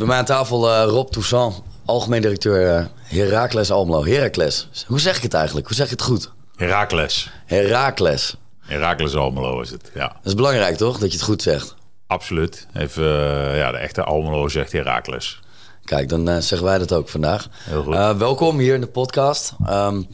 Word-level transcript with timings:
Bij 0.00 0.08
mij 0.08 0.18
aan 0.18 0.24
tafel 0.24 0.68
uh, 0.68 0.84
Rob 0.84 1.08
Toussaint, 1.08 1.62
algemeen 1.84 2.20
directeur 2.20 2.78
uh, 2.78 2.86
Heracles 3.02 3.70
Almelo. 3.70 4.04
Heracles. 4.04 4.68
Hoe 4.86 5.00
zeg 5.00 5.16
ik 5.16 5.22
het 5.22 5.34
eigenlijk? 5.34 5.66
Hoe 5.66 5.76
zeg 5.76 5.86
je 5.86 5.92
het 5.92 6.02
goed? 6.02 6.30
Heracles. 6.56 7.30
Heracles. 7.46 8.36
Heracles 8.60 9.14
Almelo 9.14 9.60
is 9.60 9.70
het, 9.70 9.90
ja. 9.94 10.06
Dat 10.08 10.24
is 10.24 10.34
belangrijk 10.34 10.76
toch, 10.76 10.98
dat 10.98 11.08
je 11.08 11.16
het 11.16 11.26
goed 11.26 11.42
zegt? 11.42 11.74
Absoluut. 12.06 12.66
Even, 12.74 13.02
uh, 13.02 13.56
ja, 13.56 13.70
de 13.70 13.76
echte 13.76 14.04
Almelo 14.04 14.48
zegt 14.48 14.72
Heracles. 14.72 15.40
Kijk, 15.84 16.08
dan 16.08 16.42
zeggen 16.42 16.66
wij 16.66 16.78
dat 16.78 16.92
ook 16.92 17.08
vandaag. 17.08 17.48
Heel 17.52 17.82
goed. 17.82 17.94
welkom 18.18 18.58
hier 18.58 18.74
in 18.74 18.80
de 18.80 18.86
podcast. 18.86 19.54
Um, 19.70 20.06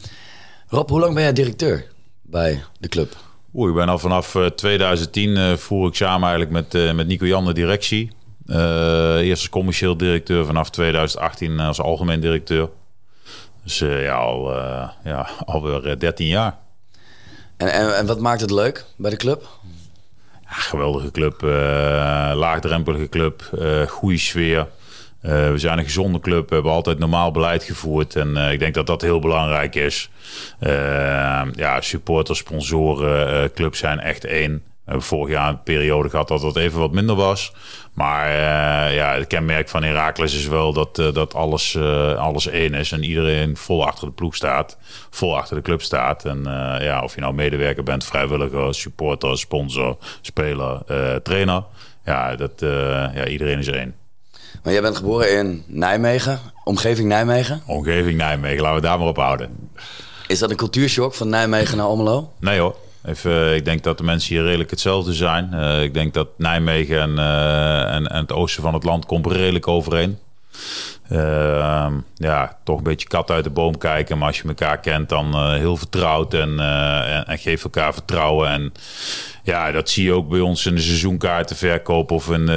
Rob, 0.67 0.89
hoe 0.89 0.99
lang 0.99 1.13
ben 1.13 1.23
jij 1.23 1.33
directeur 1.33 1.87
bij 2.21 2.63
de 2.79 2.87
club? 2.87 3.15
Oeh, 3.53 3.69
ik 3.69 3.75
ben 3.75 3.89
al 3.89 3.99
vanaf 3.99 4.37
2010 4.55 5.57
voer 5.57 5.87
ik 5.87 5.95
samen 5.95 6.29
eigenlijk 6.29 6.71
met, 6.71 6.95
met 6.95 7.07
Nico 7.07 7.25
Jan 7.25 7.45
de 7.45 7.53
directie. 7.53 8.11
Uh, 8.47 9.15
eerst 9.15 9.41
als 9.41 9.49
commercieel 9.49 9.97
directeur, 9.97 10.45
vanaf 10.45 10.69
2018 10.69 11.59
als 11.59 11.81
algemeen 11.81 12.19
directeur. 12.19 12.69
Dus 13.63 13.81
uh, 13.81 14.03
ja, 14.03 14.15
al, 14.15 14.55
uh, 14.55 14.89
ja, 15.03 15.29
alweer 15.45 15.99
13 15.99 16.27
jaar. 16.27 16.57
En, 17.57 17.73
en, 17.73 17.97
en, 17.97 18.05
wat 18.05 18.19
maakt 18.19 18.41
het 18.41 18.51
leuk 18.51 18.85
bij 18.95 19.09
de 19.09 19.17
club? 19.17 19.47
Ja, 20.43 20.53
geweldige 20.53 21.11
club, 21.11 21.41
laagdrempelige 22.35 23.09
club, 23.09 23.57
goede 23.87 24.17
sfeer. 24.17 24.67
we 25.21 25.53
zijn 25.55 25.77
een 25.77 25.83
gezonde 25.83 26.19
club, 26.19 26.49
we 26.49 26.53
hebben 26.53 26.73
altijd 26.73 26.99
normaal 26.99 27.31
beleid 27.31 27.63
gevoerd. 27.63 28.15
En 28.15 28.35
ik 28.35 28.59
denk 28.59 28.73
dat 28.73 28.87
dat 28.87 29.01
heel 29.01 29.19
belangrijk 29.19 29.75
is. 29.75 30.09
ja, 31.55 31.81
supporters, 31.81 32.39
sponsoren, 32.39 33.53
club 33.53 33.75
zijn 33.75 33.99
echt 33.99 34.25
één. 34.25 34.63
We 34.87 34.93
hebben 34.93 35.09
vorig 35.09 35.33
jaar 35.33 35.49
een 35.49 35.63
periode 35.63 36.09
gehad 36.09 36.27
dat 36.27 36.41
dat 36.41 36.55
even 36.55 36.79
wat 36.79 36.91
minder 36.91 37.15
was. 37.15 37.53
Maar 37.93 38.27
uh, 38.29 38.95
ja, 38.95 39.13
het 39.13 39.27
kenmerk 39.27 39.69
van 39.69 39.83
Herakles 39.83 40.33
is 40.33 40.47
wel 40.47 40.73
dat, 40.73 40.99
uh, 40.99 41.13
dat 41.13 41.33
alles, 41.33 41.73
uh, 41.73 42.15
alles 42.15 42.47
één 42.47 42.73
is. 42.73 42.91
En 42.91 43.03
iedereen 43.03 43.57
vol 43.57 43.85
achter 43.85 44.07
de 44.07 44.13
ploeg 44.13 44.35
staat. 44.35 44.77
Vol 45.09 45.37
achter 45.37 45.55
de 45.55 45.61
club 45.61 45.81
staat. 45.81 46.25
En 46.25 46.43
ja, 46.81 47.01
of 47.03 47.15
je 47.15 47.21
nou 47.21 47.33
medewerker 47.33 47.83
bent, 47.83 48.05
vrijwilliger, 48.05 48.75
supporter, 48.75 49.37
sponsor, 49.37 49.97
speler, 50.21 50.81
trainer. 51.23 51.63
Ja, 52.05 52.35
dat, 52.35 52.51
ja, 53.13 53.27
iedereen 53.27 53.59
is 53.59 53.67
één. 53.67 53.95
Maar 54.63 54.73
jij 54.73 54.81
bent 54.81 54.97
geboren 54.97 55.37
in 55.37 55.63
Nijmegen, 55.67 56.39
omgeving 56.63 57.07
Nijmegen? 57.07 57.61
Omgeving 57.65 58.17
Nijmegen, 58.17 58.61
laten 58.61 58.81
we 58.81 58.87
daar 58.87 58.99
maar 58.99 59.07
op 59.07 59.17
houden. 59.17 59.69
Is 60.27 60.39
dat 60.39 60.49
een 60.49 60.55
cultuurshock 60.55 61.13
van 61.13 61.29
Nijmegen 61.29 61.77
naar 61.77 61.85
Almelo? 61.85 62.33
Nee 62.39 62.59
hoor. 62.59 62.75
Ik 63.55 63.65
denk 63.65 63.83
dat 63.83 63.97
de 63.97 64.03
mensen 64.03 64.35
hier 64.35 64.43
redelijk 64.43 64.69
hetzelfde 64.69 65.13
zijn. 65.13 65.49
Uh, 65.53 65.83
ik 65.83 65.93
denk 65.93 66.13
dat 66.13 66.27
Nijmegen 66.37 67.01
en, 67.01 67.11
uh, 67.11 67.93
en, 67.93 68.07
en, 68.07 68.21
het 68.21 68.31
oosten 68.31 68.63
van 68.63 68.73
het 68.73 68.83
land 68.83 69.05
komt 69.05 69.27
redelijk 69.27 69.67
overeen. 69.67 70.17
Uh, 71.11 71.87
ja, 72.15 72.57
toch 72.63 72.77
een 72.77 72.83
beetje 72.83 73.07
kat 73.07 73.31
uit 73.31 73.43
de 73.43 73.49
boom 73.49 73.77
kijken. 73.77 74.17
Maar 74.17 74.27
als 74.27 74.37
je 74.37 74.47
elkaar 74.47 74.79
kent, 74.79 75.09
dan 75.09 75.53
heel 75.53 75.77
vertrouwd 75.77 76.33
en, 76.33 76.59
en, 76.59 77.25
en 77.27 77.37
geef 77.37 77.63
elkaar 77.63 77.93
vertrouwen. 77.93 78.49
En 78.49 78.73
ja, 79.43 79.71
dat 79.71 79.89
zie 79.89 80.03
je 80.03 80.13
ook 80.13 80.29
bij 80.29 80.39
ons 80.39 80.65
in 80.65 80.75
de 80.75 80.81
seizoenkaartenverkoop 80.81 82.11
of 82.11 82.29
in 82.29 82.49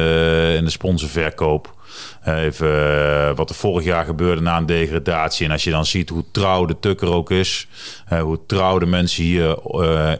in 0.56 0.64
de 0.64 0.70
sponsorverkoop. 0.70 1.74
Even 2.24 2.68
uh, 2.68 3.36
wat 3.36 3.50
er 3.50 3.56
vorig 3.56 3.84
jaar 3.84 4.04
gebeurde 4.04 4.40
na 4.40 4.56
een 4.56 4.66
degradatie. 4.66 5.46
En 5.46 5.52
als 5.52 5.64
je 5.64 5.70
dan 5.70 5.86
ziet 5.86 6.08
hoe 6.08 6.24
trouw 6.32 6.64
de 6.64 6.78
Tukker 6.80 7.08
ook 7.12 7.30
is. 7.30 7.66
Uh, 8.12 8.20
hoe 8.20 8.40
trouw 8.46 8.78
de 8.78 8.86
mensen 8.86 9.24
hier 9.24 9.58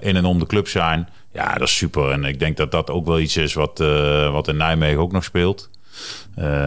in 0.00 0.16
en 0.16 0.24
om 0.24 0.38
de 0.38 0.46
club 0.46 0.68
zijn. 0.68 1.08
Ja, 1.32 1.52
dat 1.52 1.68
is 1.68 1.76
super. 1.76 2.10
En 2.10 2.24
ik 2.24 2.38
denk 2.38 2.56
dat 2.56 2.70
dat 2.70 2.91
ook 2.91 3.06
wel 3.06 3.18
iets 3.18 3.36
is 3.36 3.54
wat, 3.54 3.78
wat 4.32 4.48
in 4.48 4.56
Nijmegen 4.56 5.00
ook 5.00 5.12
nog 5.12 5.24
speelt. 5.24 5.70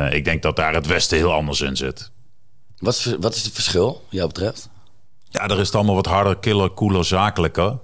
ik 0.09 0.25
denk 0.25 0.41
dat 0.41 0.55
daar 0.55 0.73
het 0.73 0.87
Westen 0.87 1.17
heel 1.17 1.33
anders 1.33 1.61
in 1.61 1.77
zit. 1.77 2.11
Wat, 2.77 3.15
wat 3.19 3.35
is 3.35 3.43
het 3.43 3.53
verschil, 3.53 4.05
jou 4.09 4.27
betreft? 4.27 4.69
Ja, 5.33 5.47
er 5.47 5.59
is 5.59 5.67
het 5.67 5.75
allemaal 5.75 5.95
wat 5.95 6.05
harder, 6.05 6.37
killer, 6.37 6.73
cooler, 6.73 7.05
zakelijker. 7.05 7.77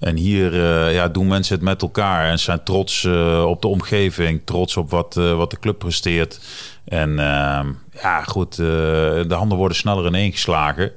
En 0.00 0.16
hier 0.16 0.54
uh, 0.54 0.94
ja, 0.94 1.08
doen 1.08 1.26
mensen 1.26 1.54
het 1.54 1.64
met 1.64 1.82
elkaar 1.82 2.30
en 2.30 2.38
zijn 2.38 2.62
trots 2.64 3.04
uh, 3.04 3.44
op 3.44 3.62
de 3.62 3.68
omgeving, 3.68 4.42
trots 4.44 4.76
op 4.76 4.90
wat, 4.90 5.16
uh, 5.16 5.36
wat 5.36 5.50
de 5.50 5.58
club 5.58 5.78
presteert. 5.78 6.40
En 6.84 7.18
ehm, 7.18 7.72
ja, 8.02 8.22
goed, 8.22 8.56
de 8.56 9.26
handen 9.28 9.58
worden 9.58 9.76
sneller 9.76 10.06
ineengeslagen. 10.06 10.92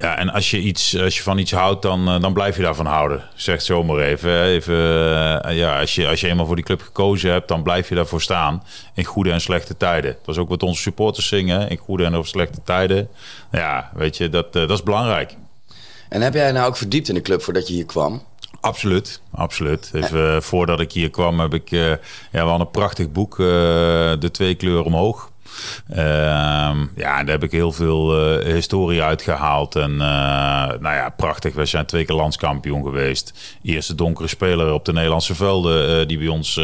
Ja, 0.00 0.16
en 0.16 0.30
als 0.30 0.50
je, 0.50 0.60
iets, 0.60 0.98
als 0.98 1.16
je 1.16 1.22
van 1.22 1.38
iets 1.38 1.52
houdt, 1.52 1.82
dan, 1.82 2.08
eh, 2.08 2.20
dan 2.20 2.32
blijf 2.32 2.56
je 2.56 2.62
daarvan 2.62 2.86
houden. 2.86 3.24
Zeg 3.34 3.62
zomaar 3.62 3.98
even. 3.98 4.44
even 4.44 4.74
uh, 4.74 5.56
ja, 5.56 5.80
als, 5.80 5.94
je, 5.94 6.08
als 6.08 6.20
je 6.20 6.28
eenmaal 6.28 6.46
voor 6.46 6.56
die 6.56 6.64
club 6.64 6.82
gekozen 6.82 7.30
hebt, 7.30 7.48
dan 7.48 7.62
blijf 7.62 7.88
je 7.88 7.94
daarvoor 7.94 8.20
staan. 8.20 8.64
In 8.94 9.04
goede 9.04 9.30
en 9.30 9.40
slechte 9.40 9.76
tijden. 9.76 10.16
Dat 10.24 10.34
is 10.34 10.40
ook 10.40 10.48
wat 10.48 10.62
onze 10.62 10.82
supporters 10.82 11.28
zingen. 11.28 11.68
In 11.68 11.76
goede 11.76 12.04
en 12.04 12.16
of 12.16 12.26
slechte 12.26 12.62
tijden. 12.64 13.08
Ja, 13.50 13.90
weet 13.94 14.16
je, 14.16 14.28
dat, 14.28 14.46
uh, 14.46 14.52
dat 14.52 14.70
is 14.70 14.82
belangrijk. 14.82 15.36
En 16.08 16.20
heb 16.20 16.34
jij 16.34 16.52
nou 16.52 16.68
ook 16.68 16.76
verdiept 16.76 17.08
in 17.08 17.14
de 17.14 17.22
club 17.22 17.42
voordat 17.42 17.68
je 17.68 17.74
hier 17.74 17.86
kwam? 17.86 18.22
Absoluut, 18.60 19.20
absoluut. 19.30 19.90
Even, 19.94 20.42
voordat 20.42 20.80
ik 20.80 20.92
hier 20.92 21.10
kwam 21.10 21.40
heb 21.40 21.54
ik 21.54 21.70
ja, 21.70 21.98
wel 22.32 22.60
een 22.60 22.70
prachtig 22.70 23.12
boek, 23.12 23.36
De 23.36 24.28
Twee 24.32 24.54
Kleuren 24.54 24.84
Omhoog. 24.84 25.29
Ehm, 25.88 26.80
ja, 26.96 27.16
daar 27.16 27.26
heb 27.26 27.42
ik 27.42 27.50
heel 27.50 27.72
veel 27.72 28.38
uh, 28.38 28.54
historie 28.54 29.02
uitgehaald. 29.02 29.76
En 29.76 29.90
uh, 29.90 29.98
nou 29.98 30.94
ja, 30.94 31.12
prachtig. 31.16 31.54
We 31.54 31.64
zijn 31.64 31.86
twee 31.86 32.04
keer 32.04 32.16
landskampioen 32.16 32.82
geweest. 32.82 33.58
Eerste 33.62 33.94
donkere 33.94 34.28
speler 34.28 34.72
op 34.72 34.84
de 34.84 34.92
Nederlandse 34.92 35.34
velden 35.34 36.00
uh, 36.00 36.06
die 36.06 36.18
bij 36.18 36.28
ons 36.28 36.60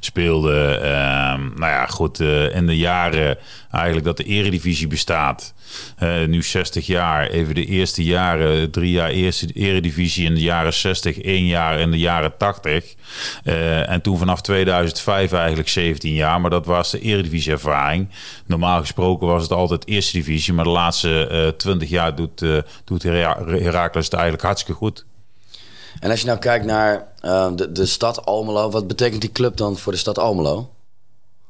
speelde. 0.00 0.64
Ehm, 0.74 1.40
nou 1.40 1.72
ja, 1.72 1.86
goed. 1.86 2.20
in 2.52 2.66
de 2.66 2.76
jaren 2.76 3.38
eigenlijk 3.70 4.06
dat 4.06 4.16
de 4.16 4.24
eredivisie 4.24 4.86
bestaat. 4.86 5.54
Nu 6.26 6.42
60 6.42 6.86
jaar. 6.86 7.26
Even 7.26 7.54
de 7.54 7.64
eerste 7.64 8.04
jaren. 8.04 8.70
Drie 8.70 8.90
jaar 8.90 9.10
eerste 9.10 9.46
eredivisie 9.52 10.26
in 10.26 10.34
de 10.34 10.40
jaren 10.40 10.72
60. 10.72 11.20
één 11.20 11.46
jaar 11.46 11.78
in 11.78 11.90
de 11.90 11.98
jaren 11.98 12.36
80. 12.36 12.94
en 13.44 14.00
toen 14.00 14.18
vanaf 14.18 14.40
2005 14.40 15.32
eigenlijk 15.32 15.68
17 15.68 16.14
jaar. 16.14 16.40
Maar 16.40 16.50
dat 16.50 16.66
was 16.66 16.90
de 16.90 17.00
eredivisie 17.00 17.52
ervaring. 17.52 18.08
Normaal 18.46 18.80
gesproken 18.80 19.26
was 19.26 19.42
het 19.42 19.52
altijd 19.52 19.86
eerste 19.86 20.12
divisie, 20.12 20.52
maar 20.52 20.64
de 20.64 20.70
laatste 20.70 21.28
uh, 21.30 21.48
eh, 21.48 21.54
20 21.54 21.88
jaar 21.88 22.14
doet, 22.14 22.44
doet 22.84 23.02
Heracles 23.02 24.04
het 24.04 24.14
eigenlijk 24.14 24.42
hartstikke 24.42 24.78
goed. 24.78 25.04
En 26.00 26.10
als 26.10 26.20
je 26.20 26.26
nou 26.26 26.38
kijkt 26.38 26.64
naar 26.64 27.06
de, 27.54 27.72
de 27.72 27.86
stad 27.86 28.26
Almelo, 28.26 28.70
wat 28.70 28.86
betekent 28.86 29.20
die 29.20 29.32
club 29.32 29.56
dan 29.56 29.76
voor 29.76 29.92
de 29.92 29.98
stad 29.98 30.18
Almelo? 30.18 30.70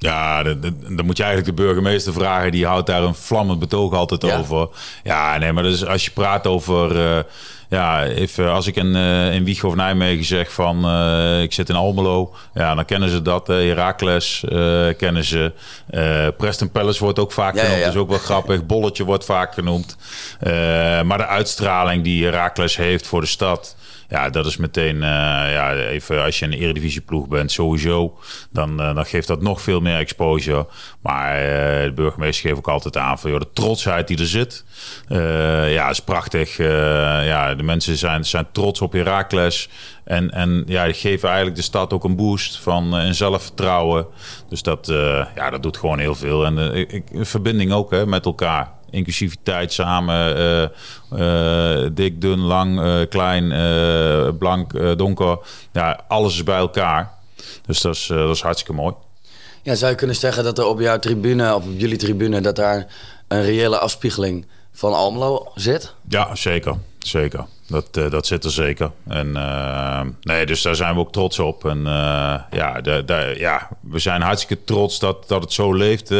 Ja, 0.01 0.43
dan 0.43 1.05
moet 1.05 1.17
je 1.17 1.23
eigenlijk 1.23 1.57
de 1.57 1.63
burgemeester 1.63 2.13
vragen. 2.13 2.51
Die 2.51 2.65
houdt 2.65 2.87
daar 2.87 3.03
een 3.03 3.15
vlammend 3.15 3.59
betoog 3.59 3.93
altijd 3.93 4.23
over. 4.23 4.69
Ja, 5.03 5.37
nee, 5.37 5.51
maar 5.51 5.63
dus 5.63 5.85
als 5.85 6.05
je 6.05 6.11
praat 6.11 6.47
over... 6.47 6.95
Uh, 6.95 7.19
ja, 7.69 8.05
even, 8.05 8.51
als 8.51 8.67
ik 8.67 8.75
in, 8.75 8.95
uh, 8.95 9.33
in 9.33 9.43
Wieg 9.43 9.63
of 9.63 9.75
Nijmegen 9.75 10.25
zeg 10.25 10.53
van 10.53 10.85
uh, 10.85 11.41
ik 11.41 11.53
zit 11.53 11.69
in 11.69 11.75
Almelo, 11.75 12.33
ja, 12.53 12.75
dan 12.75 12.85
kennen 12.85 13.09
ze 13.09 13.21
dat. 13.21 13.47
Heracles 13.47 14.43
kennen 14.97 15.23
ze. 15.23 15.51
Preston 16.37 16.71
Palace 16.71 17.03
wordt 17.03 17.19
ook 17.19 17.31
vaak 17.31 17.59
genoemd, 17.59 17.79
dat 17.79 17.93
is 17.93 17.99
ook 17.99 18.09
wel 18.09 18.17
grappig. 18.17 18.65
Bolletje 18.65 19.03
wordt 19.03 19.25
vaak 19.25 19.53
genoemd. 19.53 19.97
maar 21.05 21.17
de 21.17 21.27
uitstraling 21.27 22.03
die 22.03 22.25
Heracles 22.25 22.75
heeft 22.75 23.07
voor 23.07 23.21
de 23.21 23.27
stad, 23.27 23.75
ja, 24.11 24.29
dat 24.29 24.45
is 24.45 24.57
meteen, 24.57 24.95
uh, 24.95 25.01
ja, 25.51 25.75
even 25.75 26.23
als 26.23 26.39
je 26.39 26.45
een 26.45 26.53
eredivisieploeg 26.53 27.27
bent, 27.27 27.51
sowieso, 27.51 28.17
dan, 28.49 28.81
uh, 28.81 28.95
dan 28.95 29.05
geeft 29.05 29.27
dat 29.27 29.41
nog 29.41 29.61
veel 29.61 29.79
meer 29.79 29.97
exposure. 29.97 30.67
Maar 31.01 31.35
uh, 31.35 31.83
de 31.83 31.91
burgemeester 31.95 32.47
geeft 32.47 32.57
ook 32.57 32.69
altijd 32.69 32.97
aan 32.97 33.19
van, 33.19 33.39
de 33.39 33.47
trotsheid 33.53 34.07
die 34.07 34.19
er 34.19 34.27
zit, 34.27 34.63
ja, 35.07 35.89
is 35.89 35.99
prachtig. 35.99 36.57
ja, 36.57 37.55
de 37.55 37.63
mensen 37.63 37.97
zijn, 37.97 38.25
zijn 38.25 38.47
trots 38.51 38.81
op 38.81 38.93
Herakles. 38.93 39.69
En, 40.03 40.31
en 40.31 40.63
ja, 40.67 40.85
die 40.85 40.93
geven 40.93 41.27
eigenlijk 41.27 41.57
de 41.57 41.63
stad 41.63 41.93
ook 41.93 42.03
een 42.03 42.15
boost 42.15 42.59
van 42.59 43.13
zelfvertrouwen. 43.13 44.07
Dus 44.49 44.61
dat, 44.61 44.87
ja, 45.35 45.49
dat 45.49 45.63
doet 45.63 45.77
gewoon 45.77 45.99
heel 45.99 46.15
veel. 46.15 46.45
En 46.45 46.75
ik, 46.89 47.03
verbinding 47.13 47.71
ook 47.71 47.91
hè, 47.91 48.05
met 48.05 48.25
elkaar 48.25 48.71
inclusiviteit 48.91 49.73
samen. 49.73 50.37
Uh, 50.37 50.67
uh, 51.19 51.89
dik, 51.93 52.21
dun, 52.21 52.39
lang, 52.39 52.79
uh, 52.79 53.07
klein, 53.09 53.47
blank, 54.37 54.97
donker. 54.97 55.37
Ja, 55.71 56.03
alles 56.07 56.33
is 56.33 56.43
bij 56.43 56.57
elkaar. 56.57 57.11
Dus 57.65 57.81
dat 57.81 57.95
is, 57.95 58.07
dat 58.07 58.35
is 58.35 58.41
hartstikke 58.41 58.73
mooi. 58.73 58.93
Ja, 59.63 59.75
zou 59.75 59.91
je 59.91 59.97
kunnen 59.97 60.15
zeggen 60.15 60.43
dat 60.43 60.57
er 60.57 60.65
op 60.65 60.79
jouw 60.79 60.99
tribune, 60.99 61.55
op 61.55 61.63
jullie 61.77 61.97
tribune, 61.97 62.41
dat 62.41 62.55
daar 62.55 62.87
een 63.27 63.41
reële 63.43 63.79
afspiegeling 63.79 64.45
van 64.71 64.93
Almelo 64.93 65.51
zit? 65.55 65.93
Ja, 66.07 66.35
zeker. 66.35 66.77
Zeker. 67.05 67.45
Dat, 67.67 67.97
uh, 67.97 68.09
dat 68.09 68.27
zit 68.27 68.43
er 68.43 68.51
zeker. 68.51 68.91
En 69.07 69.27
uh, 69.27 70.01
nee, 70.21 70.45
dus 70.45 70.61
daar 70.61 70.75
zijn 70.75 70.93
we 70.93 70.99
ook 70.99 71.11
trots 71.11 71.39
op. 71.39 71.65
En 71.65 71.77
uh, 71.77 72.35
ja, 72.51 72.81
de, 72.81 73.35
ja, 73.37 73.69
we 73.79 73.99
zijn 73.99 74.21
hartstikke 74.21 74.63
trots 74.63 74.99
dat, 74.99 75.27
dat 75.27 75.41
het 75.41 75.53
zo 75.53 75.73
leeft 75.73 76.11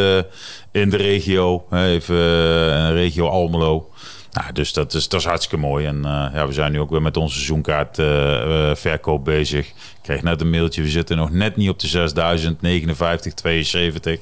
in 0.71 0.89
de 0.89 0.97
regio. 0.97 1.65
Even 1.71 2.93
regio 2.93 3.27
Almelo. 3.27 3.89
Nou, 4.31 4.53
dus 4.53 4.73
dat 4.73 4.93
is, 4.93 5.07
dat 5.07 5.19
is 5.19 5.25
hartstikke 5.25 5.65
mooi. 5.65 5.85
En 5.85 6.01
ja, 6.33 6.47
we 6.47 6.53
zijn 6.53 6.71
nu 6.71 6.79
ook 6.79 6.89
weer 6.89 7.01
met 7.01 7.17
onze 7.17 7.33
seizoenkaartverkoop 7.35 8.77
verkoop 8.77 9.25
bezig. 9.25 9.67
Ik 9.67 9.75
kreeg 10.01 10.23
net 10.23 10.41
een 10.41 10.49
mailtje, 10.49 10.81
we 10.81 10.89
zitten 10.89 11.17
nog 11.17 11.31
net 11.31 11.55
niet 11.55 11.69
op 11.69 11.79
de 11.79 11.87
6059, 11.87 13.33
72. 13.33 14.19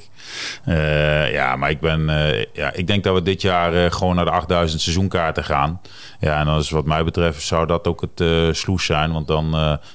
ja, 1.32 1.56
maar 1.56 1.70
ik, 1.70 1.80
ben, 1.80 2.06
ja, 2.54 2.74
ik 2.74 2.88
denk 2.88 3.04
dat 3.04 3.14
we 3.14 3.22
dit 3.22 3.42
jaar 3.42 3.92
gewoon 3.92 4.16
naar 4.16 4.26
de 4.26 4.32
8000 4.32 4.82
seizoenkaarten 4.82 5.44
gaan. 5.44 5.82
Ja, 6.20 6.40
en 6.40 6.46
dan 6.46 6.60
is 6.60 6.70
wat 6.70 6.86
mij 6.86 7.04
betreft 7.04 7.42
zou 7.42 7.68
dat 7.68 7.88
ook 7.88 8.02
het 8.02 8.58
sloes 8.58 8.86
zijn. 8.86 9.12
Want 9.12 9.28
dan, 9.28 9.50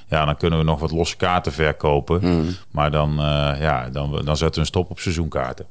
ja, 0.07 0.25
dan 0.25 0.37
kunnen 0.37 0.59
we 0.59 0.65
nog 0.65 0.79
wat 0.79 0.91
losse 0.91 1.17
kaarten 1.17 1.51
verkopen. 1.51 2.19
Mm. 2.21 2.55
Maar 2.71 2.91
dan, 2.91 3.15
ja, 3.59 3.89
dan, 3.91 4.21
dan 4.25 4.37
zetten 4.37 4.53
we 4.53 4.59
een 4.59 4.65
stop 4.65 4.89
op 4.89 4.99
seizoenkaarten. 4.99 5.65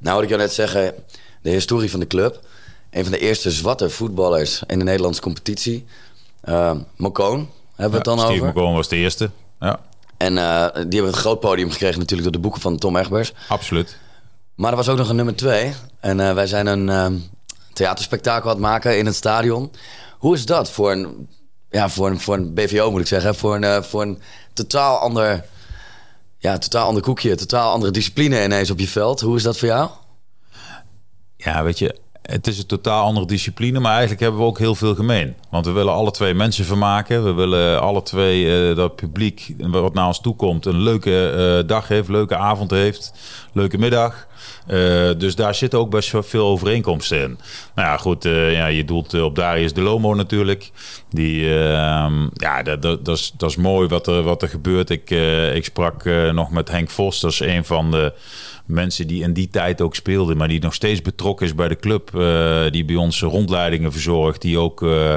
Nou, 0.00 0.14
wat 0.14 0.22
ik 0.22 0.28
jou 0.28 0.40
net 0.40 0.52
zeggen, 0.52 0.94
de 1.42 1.50
historie 1.50 1.90
van 1.90 2.00
de 2.00 2.06
club. 2.06 2.40
Een 2.90 3.02
van 3.02 3.12
de 3.12 3.18
eerste 3.18 3.50
zwarte 3.50 3.90
voetballers 3.90 4.62
in 4.66 4.78
de 4.78 4.84
Nederlandse 4.84 5.20
competitie. 5.20 5.84
Uh, 6.44 6.72
Mokoon 6.96 7.48
hebben 7.74 7.90
we 7.90 7.96
het 7.96 8.04
dan 8.04 8.18
Steve 8.18 8.32
over. 8.32 8.46
Mokoon 8.46 8.74
was 8.74 8.88
de 8.88 8.96
eerste, 8.96 9.30
ja. 9.60 9.80
En 10.16 10.32
uh, 10.36 10.66
die 10.72 10.82
hebben 10.82 11.06
een 11.06 11.12
groot 11.12 11.40
podium 11.40 11.70
gekregen 11.70 11.98
natuurlijk 11.98 12.22
door 12.22 12.32
de 12.32 12.38
boeken 12.38 12.60
van 12.60 12.78
Tom 12.78 12.96
Egbers. 12.96 13.32
Absoluut. 13.48 13.98
Maar 14.54 14.70
er 14.70 14.76
was 14.76 14.88
ook 14.88 14.96
nog 14.96 15.08
een 15.08 15.16
nummer 15.16 15.36
twee. 15.36 15.74
En 16.00 16.18
uh, 16.18 16.32
wij 16.34 16.46
zijn 16.46 16.66
een 16.66 16.88
uh, 16.88 17.20
theaterspektakel 17.72 18.50
aan 18.50 18.56
het 18.56 18.64
maken 18.64 18.98
in 18.98 19.06
het 19.06 19.14
stadion. 19.14 19.70
Hoe 20.18 20.34
is 20.34 20.46
dat 20.46 20.70
voor 20.70 20.92
een, 20.92 21.28
ja, 21.70 21.88
voor 21.88 22.06
een, 22.06 22.20
voor 22.20 22.34
een 22.34 22.54
BVO 22.54 22.90
moet 22.90 23.00
ik 23.00 23.06
zeggen? 23.06 23.34
Voor 23.34 23.54
een, 23.54 23.84
voor 23.84 24.02
een 24.02 24.22
totaal 24.52 24.98
ander 24.98 25.44
ja, 26.40 26.58
totaal 26.58 26.86
ander 26.86 27.02
koekje, 27.02 27.34
totaal 27.34 27.72
andere 27.72 27.92
discipline 27.92 28.44
ineens 28.44 28.70
op 28.70 28.78
je 28.78 28.88
veld. 28.88 29.20
Hoe 29.20 29.36
is 29.36 29.42
dat 29.42 29.58
voor 29.58 29.68
jou? 29.68 29.90
Ja, 31.36 31.64
weet 31.64 31.78
je, 31.78 31.98
het 32.30 32.46
is 32.46 32.58
een 32.58 32.66
totaal 32.66 33.04
andere 33.04 33.26
discipline, 33.26 33.80
maar 33.80 33.90
eigenlijk 33.90 34.20
hebben 34.20 34.40
we 34.40 34.46
ook 34.46 34.58
heel 34.58 34.74
veel 34.74 34.94
gemeen. 34.94 35.34
Want 35.50 35.66
we 35.66 35.72
willen 35.72 35.92
alle 35.92 36.10
twee 36.10 36.34
mensen 36.34 36.64
vermaken. 36.64 37.24
We 37.24 37.32
willen 37.32 37.80
alle 37.80 38.02
twee 38.02 38.68
uh, 38.70 38.76
dat 38.76 38.96
publiek 38.96 39.54
wat 39.58 39.94
naar 39.94 40.06
ons 40.06 40.20
toe 40.20 40.36
komt 40.36 40.66
een 40.66 40.80
leuke 40.80 41.34
uh, 41.60 41.68
dag 41.68 41.88
heeft, 41.88 42.08
leuke 42.08 42.36
avond 42.36 42.70
heeft, 42.70 43.12
leuke 43.52 43.78
middag. 43.78 44.26
Uh, 44.66 45.10
dus 45.18 45.34
daar 45.34 45.54
zitten 45.54 45.78
ook 45.78 45.90
best 45.90 46.12
veel 46.20 46.46
overeenkomsten 46.46 47.22
in. 47.22 47.38
Nou 47.74 47.88
ja, 47.88 47.96
goed, 47.96 48.24
ja, 48.24 48.66
je 48.66 48.84
doelt 48.84 49.22
op 49.22 49.34
Darius 49.34 49.72
de 49.72 49.80
Lomo 49.80 50.14
natuurlijk. 50.14 50.70
Die, 51.08 51.54
ehm, 51.54 52.28
ja, 52.34 52.62
dat, 52.62 52.82
dat, 52.82 53.04
dat, 53.04 53.16
is, 53.16 53.32
dat 53.36 53.50
is 53.50 53.56
mooi 53.56 53.88
wat 53.88 54.06
er, 54.06 54.22
wat 54.22 54.42
er 54.42 54.48
gebeurt. 54.48 54.90
Ik, 54.90 55.10
ik 55.54 55.64
sprak 55.64 56.04
nog 56.32 56.50
met 56.50 56.70
Henk 56.70 56.90
Vos, 56.90 57.20
dat 57.20 57.30
is 57.30 57.40
een 57.40 57.64
van 57.64 57.90
de 57.90 58.12
mensen 58.70 59.06
die 59.06 59.22
in 59.22 59.32
die 59.32 59.48
tijd 59.48 59.80
ook 59.80 59.94
speelden, 59.94 60.36
maar 60.36 60.48
die 60.48 60.60
nog 60.60 60.74
steeds 60.74 61.02
betrokken 61.02 61.46
is 61.46 61.54
bij 61.54 61.68
de 61.68 61.76
club. 61.76 62.10
Uh, 62.14 62.70
die 62.70 62.84
bij 62.84 62.96
ons 62.96 63.20
rondleidingen 63.20 63.92
verzorgt. 63.92 64.42
Die 64.42 64.58
ook 64.58 64.82
uh, 64.82 65.14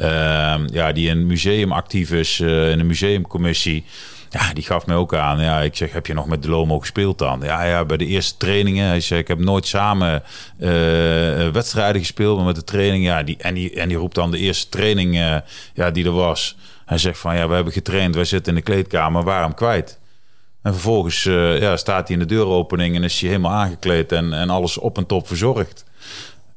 uh, 0.00 0.54
ja, 0.66 0.92
die 0.92 1.08
in 1.08 1.18
het 1.18 1.26
museum 1.26 1.72
actief 1.72 2.10
is, 2.10 2.40
in 2.40 2.78
de 2.78 2.84
museumcommissie. 2.84 3.84
Ja, 4.30 4.52
die 4.52 4.64
gaf 4.64 4.86
mij 4.86 4.96
ook 4.96 5.14
aan. 5.14 5.40
Ja, 5.40 5.60
ik 5.60 5.76
zeg, 5.76 5.92
heb 5.92 6.06
je 6.06 6.14
nog 6.14 6.26
met 6.26 6.42
de 6.42 6.48
Lomo 6.48 6.78
gespeeld 6.78 7.18
dan? 7.18 7.40
Ja, 7.42 7.64
ja, 7.64 7.84
bij 7.84 7.96
de 7.96 8.06
eerste 8.06 8.36
trainingen. 8.36 8.86
Hij 8.86 9.00
zei, 9.00 9.20
ik 9.20 9.28
heb 9.28 9.38
nooit 9.38 9.66
samen 9.66 10.22
wedstrijden 11.52 12.00
gespeeld, 12.00 12.36
maar 12.36 12.46
met 12.46 12.54
de 12.54 12.64
training. 12.64 13.04
Ja, 13.04 13.22
die, 13.22 13.36
en, 13.38 13.54
die, 13.54 13.74
en 13.74 13.88
die 13.88 13.96
roept 13.96 14.14
dan 14.14 14.30
de 14.30 14.38
eerste 14.38 14.68
training 14.68 15.42
ja, 15.74 15.90
die 15.90 16.04
er 16.04 16.12
was. 16.12 16.56
Hij 16.84 16.98
zegt 16.98 17.18
van, 17.18 17.36
ja, 17.36 17.48
we 17.48 17.54
hebben 17.54 17.72
getraind, 17.72 18.14
wij 18.14 18.24
zitten 18.24 18.52
in 18.52 18.58
de 18.58 18.64
kleedkamer, 18.64 19.22
waarom 19.22 19.54
kwijt? 19.54 19.98
En 20.64 20.72
vervolgens 20.72 21.24
uh, 21.24 21.60
ja, 21.60 21.76
staat 21.76 22.08
hij 22.08 22.16
in 22.16 22.22
de 22.22 22.34
deuropening 22.34 22.96
en 22.96 23.02
is 23.02 23.20
hij 23.20 23.28
helemaal 23.28 23.52
aangekleed 23.52 24.12
en, 24.12 24.32
en 24.32 24.50
alles 24.50 24.78
op 24.78 24.96
en 24.96 25.06
top 25.06 25.26
verzorgd. 25.26 25.84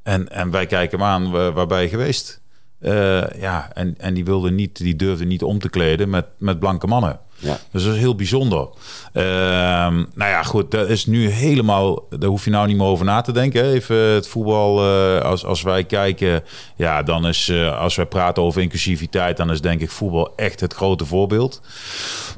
En, 0.04 0.30
en 0.30 0.52
wij 0.52 0.66
kijken 0.66 1.00
hem 1.00 1.08
aan, 1.08 1.32
waar 1.54 1.68
ben 1.68 1.82
je 1.82 1.90
geweest? 1.90 2.42
Uh, 2.82 3.30
ja, 3.30 3.74
en, 3.74 3.96
en 3.98 4.14
die 4.14 4.26
wilde 4.26 4.52
niet, 4.52 4.78
die 4.78 4.96
durfde 4.96 5.26
niet 5.26 5.44
om 5.44 5.60
te 5.60 5.70
kleden 5.70 6.10
met, 6.10 6.26
met 6.38 6.60
blanke 6.60 6.88
mannen. 6.88 7.20
Ja. 7.40 7.60
Dus 7.72 7.84
dat 7.84 7.94
is 7.94 8.00
heel 8.00 8.16
bijzonder. 8.16 8.68
Uh, 9.14 9.24
nou 9.24 10.08
ja, 10.16 10.44
goed, 10.44 10.72
dat 10.72 10.90
is 10.90 11.06
nu 11.06 11.30
helemaal. 11.30 12.06
Daar 12.10 12.30
hoef 12.30 12.46
je 12.46 12.50
nou 12.50 12.68
niet 12.68 12.78
meer 12.78 12.86
over 12.86 13.06
na 13.06 13.22
te 13.22 13.32
denken. 13.32 13.64
Even 13.64 13.96
het 13.96 14.28
voetbal. 14.28 14.86
Uh, 14.86 15.22
als, 15.22 15.46
als 15.46 15.62
wij 15.62 15.84
kijken, 15.84 16.44
ja, 16.76 17.04
dan 17.04 17.28
is. 17.28 17.48
Uh, 17.48 17.80
als 17.80 17.96
wij 17.96 18.06
praten 18.06 18.44
over 18.44 18.62
inclusiviteit, 18.62 19.38
dan 19.38 19.52
is 19.52 19.62
denk 19.62 19.82
ik 19.82 19.92
voetbal 19.92 20.34
echt 20.36 20.60
het 20.60 20.74
grote 20.74 21.06
voorbeeld. 21.06 21.62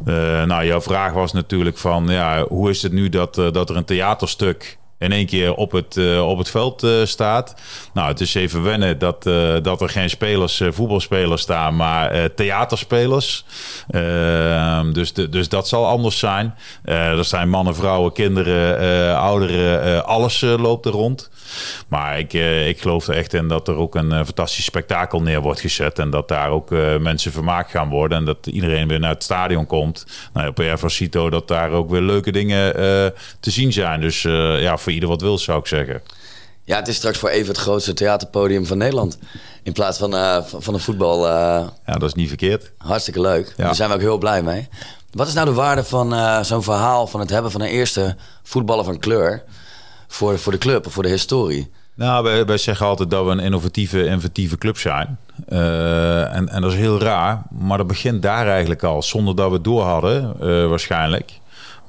Eh, 0.06 0.44
nou, 0.44 0.66
jouw 0.66 0.82
vraag 0.82 1.14
was 1.14 1.34
natuurlijk 1.34 1.78
van, 1.78 2.08
ja, 2.08 2.46
hoe 2.48 2.70
is 2.70 2.82
het 2.82 2.92
nu 2.92 3.10
dat, 3.10 3.36
dat 3.36 3.70
er 3.70 3.76
een 3.76 3.86
theaterstuk 3.86 4.78
in 5.00 5.12
één 5.12 5.26
keer 5.26 5.54
op 5.54 5.72
het, 5.72 5.96
uh, 5.96 6.28
op 6.28 6.38
het 6.38 6.50
veld 6.50 6.84
uh, 6.84 7.06
staat. 7.06 7.56
Nou, 7.94 8.08
het 8.08 8.20
is 8.20 8.34
even 8.34 8.64
wennen 8.64 8.98
dat, 8.98 9.26
uh, 9.26 9.56
dat 9.62 9.82
er 9.82 9.90
geen 9.90 10.10
spelers, 10.10 10.62
voetbalspelers 10.70 11.42
staan, 11.42 11.76
maar 11.76 12.34
theaterspelers. 12.34 13.46
Ehm, 13.90 14.92
dus, 14.92 15.14
de, 15.14 15.30
dus 15.30 15.50
dat 15.50 15.68
zal 15.68 15.88
anders 15.88 16.20
zijn. 16.20 16.56
er 16.84 17.26
zijn 17.26 17.50
mannen, 17.50 17.76
vrouwen, 17.76 18.12
kinderen, 18.12 19.18
ouderen, 19.18 20.06
alles 20.06 20.42
loopt 20.42 20.86
er 20.86 20.92
rond. 20.92 21.30
Maar 21.88 22.20
ik, 22.20 22.34
ik 22.68 22.82
geloof 22.82 23.08
er 23.08 23.16
echt 23.16 23.34
in 23.34 23.48
dat 23.48 23.68
er 23.68 23.76
ook 23.76 23.96
een 23.96 24.26
fantastisch 24.26 24.64
spektakel 24.64 25.22
neer 25.22 25.42
wordt 25.42 25.60
gezet. 25.60 26.00
En 26.00 26.10
dat 26.10 26.28
daar 26.28 26.50
ook 26.50 26.70
mensen 27.00 27.32
vermaakt 27.32 27.72
gaan 27.72 27.90
worden. 27.90 28.18
En 28.18 28.26
dat 28.26 28.48
iedereen 28.48 28.88
weer 28.88 29.00
naar 29.00 29.14
het 29.14 29.24
stadion 29.24 29.66
komt. 29.66 30.06
Nou, 30.34 30.48
op 30.48 30.60
Ervasito 30.60 31.30
dat 31.30 31.48
daar 31.48 31.72
ook 31.72 31.90
weer 31.90 32.02
leuke 32.02 32.32
dingen 32.32 32.74
te 33.40 33.52
zien 33.52 33.74
zijn. 33.74 34.02
Dus 34.02 34.22
ja, 34.60 34.78
voor 34.90 34.98
ieder 34.98 35.10
wat 35.10 35.22
wil, 35.22 35.38
zou 35.38 35.60
ik 35.60 35.68
zeggen. 35.68 36.02
Ja, 36.64 36.76
het 36.76 36.88
is 36.88 36.96
straks 36.96 37.18
voor 37.18 37.30
even 37.30 37.48
het 37.48 37.58
grootste 37.58 37.94
theaterpodium 37.94 38.66
van 38.66 38.78
Nederland. 38.78 39.18
In 39.64 39.74
plaats 39.74 39.98
van, 39.98 40.14
uh, 40.14 40.38
van 40.44 40.74
een 40.74 40.80
voetbal. 40.80 41.26
Uh, 41.26 41.32
ja, 41.86 41.94
dat 41.94 42.04
is 42.04 42.14
niet 42.14 42.28
verkeerd. 42.28 42.72
Hartstikke 42.78 43.22
leuk. 43.22 43.54
Ja. 43.58 43.64
Daar 43.64 43.76
zijn 43.76 43.90
we 43.90 43.96
ook 43.96 44.02
heel 44.02 44.18
blij 44.18 44.44
mee. 44.44 44.68
Wat 45.12 45.28
is 45.28 45.34
nou 45.34 45.46
de 45.46 45.54
waarde 45.54 45.84
van 45.84 46.14
uh, 46.14 46.44
zo'n 46.44 46.64
verhaal 46.64 47.08
van 47.08 47.20
het 47.20 47.30
hebben 47.30 47.52
van 47.52 47.62
een 47.62 47.68
eerste 47.68 48.16
voetballer 48.44 48.86
van 48.86 49.00
kleur 49.00 49.44
voor, 50.08 50.40
voor 50.40 50.52
de 50.52 50.58
club 50.58 50.86
of 50.86 50.94
voor 50.94 51.04
de 51.04 51.10
historie? 51.10 51.72
Nou, 51.96 52.24
wij, 52.24 52.46
wij 52.46 52.58
zeggen 52.58 52.86
altijd 52.86 53.10
dat 53.10 53.26
we 53.26 53.32
een 53.32 53.40
innovatieve, 53.40 54.06
inventieve 54.06 54.58
club 54.58 54.78
zijn. 54.78 55.18
en, 55.48 56.50
en 56.50 56.62
dat 56.62 56.72
is 56.72 56.78
heel 56.78 57.00
raar, 57.00 57.42
maar 57.50 57.78
dat 57.78 57.88
begint 57.88 58.22
daar 58.22 58.48
eigenlijk 58.48 58.84
al, 58.84 59.04
zonder 59.04 59.36
dat 59.36 59.48
we 59.48 59.54
het 59.54 59.64
door 59.64 59.84
hadden, 59.84 60.38
waarschijnlijk. 60.70 61.40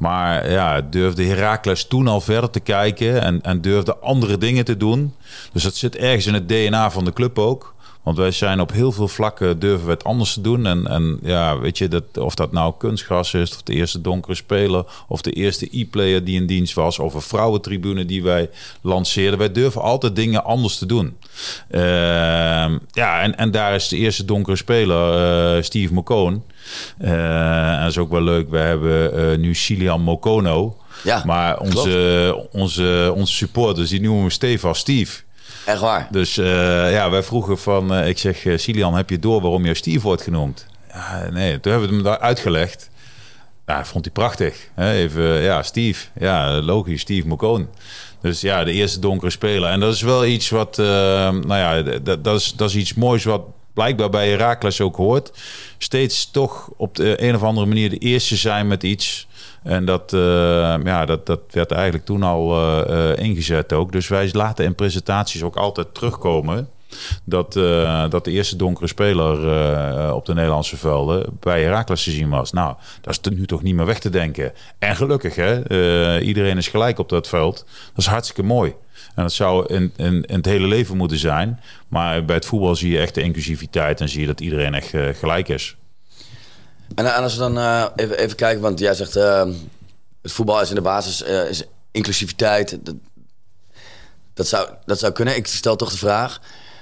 Maar 0.00 0.50
ja, 0.50 0.80
durfde 0.80 1.24
Herakles 1.24 1.86
toen 1.86 2.08
al 2.08 2.20
verder 2.20 2.50
te 2.50 2.60
kijken 2.60 3.22
en, 3.22 3.42
en 3.42 3.60
durfde 3.60 3.96
andere 3.96 4.38
dingen 4.38 4.64
te 4.64 4.76
doen. 4.76 5.14
Dus 5.52 5.62
dat 5.62 5.74
zit 5.74 5.96
ergens 5.96 6.26
in 6.26 6.34
het 6.34 6.48
DNA 6.48 6.90
van 6.90 7.04
de 7.04 7.12
club 7.12 7.38
ook. 7.38 7.74
Want 8.02 8.16
wij 8.16 8.30
zijn 8.30 8.60
op 8.60 8.72
heel 8.72 8.92
veel 8.92 9.08
vlakken 9.08 9.58
durven 9.58 9.86
we 9.86 9.92
het 9.92 10.04
anders 10.04 10.32
te 10.32 10.40
doen. 10.40 10.66
En, 10.66 10.86
en 10.86 11.18
ja, 11.22 11.58
weet 11.58 11.78
je, 11.78 11.88
dat, 11.88 12.04
of 12.18 12.34
dat 12.34 12.52
nou 12.52 12.74
kunstgras 12.78 13.34
is, 13.34 13.50
of 13.50 13.62
de 13.62 13.74
eerste 13.74 14.00
donkere 14.00 14.34
speler, 14.34 14.84
of 15.08 15.22
de 15.22 15.32
eerste 15.32 15.68
e-player 15.70 16.24
die 16.24 16.40
in 16.40 16.46
dienst 16.46 16.74
was, 16.74 16.98
of 16.98 17.14
een 17.14 17.20
vrouwentribune 17.20 18.06
die 18.06 18.22
wij 18.22 18.50
lanceerden. 18.80 19.38
Wij 19.38 19.52
durven 19.52 19.82
altijd 19.82 20.16
dingen 20.16 20.44
anders 20.44 20.78
te 20.78 20.86
doen. 20.86 21.16
Uh, 21.70 21.80
ja, 22.90 23.20
en, 23.20 23.36
en 23.36 23.50
daar 23.50 23.74
is 23.74 23.88
de 23.88 23.96
eerste 23.96 24.24
donkere 24.24 24.56
speler, 24.56 25.56
uh, 25.56 25.62
Steve 25.62 25.94
McCone. 25.94 26.40
Uh, 27.00 27.72
en 27.72 27.80
dat 27.80 27.90
is 27.90 27.98
ook 27.98 28.10
wel 28.10 28.22
leuk. 28.22 28.50
We 28.50 28.58
hebben 28.58 29.18
uh, 29.18 29.38
nu 29.38 29.54
Silian 29.54 30.00
Mokono. 30.00 30.76
Ja, 31.04 31.22
maar 31.26 31.58
onze, 31.58 32.46
onze, 32.52 33.12
onze 33.14 33.34
supporters 33.34 33.90
die 33.90 34.00
noemen 34.00 34.20
hem 34.20 34.30
Stefan 34.30 34.74
Steve. 34.74 35.22
Echt 35.70 35.80
waar? 35.80 36.08
Dus 36.10 36.36
uh, 36.36 36.46
ja, 36.92 37.10
wij 37.10 37.22
vroegen 37.22 37.58
van... 37.58 37.94
ik 37.94 38.18
zeg, 38.18 38.46
Silian, 38.56 38.94
heb 38.94 39.10
je 39.10 39.18
door 39.18 39.40
waarom 39.40 39.64
je 39.64 39.74
Steve 39.74 40.00
wordt 40.00 40.22
genoemd? 40.22 40.66
Ja, 40.92 41.28
nee, 41.30 41.60
toen 41.60 41.72
hebben 41.72 41.88
we 41.88 41.94
hem 41.94 42.04
daar 42.04 42.18
uitgelegd. 42.18 42.90
Ja, 43.66 43.84
vond 43.84 44.04
hij 44.04 44.14
prachtig. 44.14 44.68
Hè? 44.74 44.92
Even, 44.92 45.42
ja, 45.42 45.62
Steve. 45.62 46.06
Ja, 46.18 46.60
logisch, 46.60 47.00
Steve 47.00 47.26
Mokoon. 47.26 47.68
Dus 48.20 48.40
ja, 48.40 48.64
de 48.64 48.72
eerste 48.72 48.98
donkere 48.98 49.30
speler. 49.30 49.70
En 49.70 49.80
dat 49.80 49.94
is 49.94 50.02
wel 50.02 50.24
iets 50.26 50.48
wat... 50.48 50.76
nou 50.76 51.54
ja, 51.54 51.82
dat, 51.82 52.24
dat, 52.24 52.40
is, 52.40 52.52
dat 52.56 52.68
is 52.68 52.76
iets 52.76 52.94
moois 52.94 53.24
wat 53.24 53.42
blijkbaar 53.74 54.10
bij 54.10 54.28
Herakles 54.28 54.80
ook 54.80 54.96
hoort. 54.96 55.32
Steeds 55.78 56.30
toch 56.30 56.70
op 56.76 56.94
de 56.94 57.22
een 57.22 57.34
of 57.34 57.42
andere 57.42 57.66
manier 57.66 57.90
de 57.90 57.98
eerste 57.98 58.36
zijn 58.36 58.66
met 58.66 58.82
iets. 58.82 59.28
En 59.62 59.84
dat, 59.84 60.12
uh, 60.12 60.20
ja, 60.84 61.04
dat, 61.04 61.26
dat 61.26 61.40
werd 61.50 61.72
eigenlijk 61.72 62.04
toen 62.04 62.22
al 62.22 62.62
uh, 62.90 63.16
ingezet 63.16 63.72
ook. 63.72 63.92
Dus 63.92 64.08
wij 64.08 64.28
laten 64.32 64.64
in 64.64 64.74
presentaties 64.74 65.42
ook 65.42 65.56
altijd 65.56 65.94
terugkomen. 65.94 66.68
Dat, 67.24 67.52
dat 68.10 68.24
de 68.24 68.30
eerste 68.30 68.56
donkere 68.56 68.86
speler 68.86 69.34
op 70.14 70.26
de 70.26 70.34
Nederlandse 70.34 70.76
velden 70.76 71.26
bij 71.40 71.62
Herakles 71.62 72.04
te 72.04 72.10
zien 72.10 72.28
was. 72.28 72.52
Nou, 72.52 72.74
dat 73.00 73.18
is 73.22 73.32
nu 73.32 73.46
toch 73.46 73.62
niet 73.62 73.74
meer 73.74 73.86
weg 73.86 73.98
te 73.98 74.10
denken. 74.10 74.52
En 74.78 74.96
gelukkig, 74.96 75.34
hè, 75.34 76.20
iedereen 76.20 76.56
is 76.56 76.68
gelijk 76.68 76.98
op 76.98 77.08
dat 77.08 77.28
veld. 77.28 77.56
Dat 77.88 77.96
is 77.96 78.06
hartstikke 78.06 78.42
mooi. 78.42 78.74
En 79.14 79.22
dat 79.22 79.32
zou 79.32 79.74
in, 79.96 80.24
het 80.26 80.44
hele 80.44 80.66
leven 80.66 80.96
moeten 80.96 81.18
zijn. 81.18 81.60
Maar 81.88 82.24
bij 82.24 82.36
het 82.36 82.46
voetbal 82.46 82.76
zie 82.76 82.92
je 82.92 82.98
echt 82.98 83.14
de 83.14 83.22
inclusiviteit 83.22 84.00
en 84.00 84.08
zie 84.08 84.20
je 84.20 84.26
dat 84.26 84.40
iedereen 84.40 84.74
echt 84.74 84.94
gelijk 85.18 85.48
is. 85.48 85.76
En, 86.94 87.14
als 87.14 87.32
we 87.32 87.38
dan 87.38 87.58
uh, 87.58 87.86
even, 87.96 88.18
even, 88.18 88.36
kijken, 88.36 88.62
want 88.62 88.78
jij 88.78 88.94
zegt 88.94 89.16
uh, 89.16 89.44
het 90.22 90.32
voetbal 90.32 90.60
is 90.60 90.68
in 90.68 90.74
de 90.74 90.80
basis 90.80 91.22
is 91.22 91.62
inclusiviteit. 91.90 92.78
Dat, 92.82 92.94
dat, 94.34 94.48
zou, 94.48 94.68
dat 94.86 94.98
zou 94.98 95.12
kunnen. 95.12 95.36
Ik 95.36 95.46
stel 95.46 95.76
toch 95.76 95.90
de 95.90 95.98
vraag. 95.98 96.40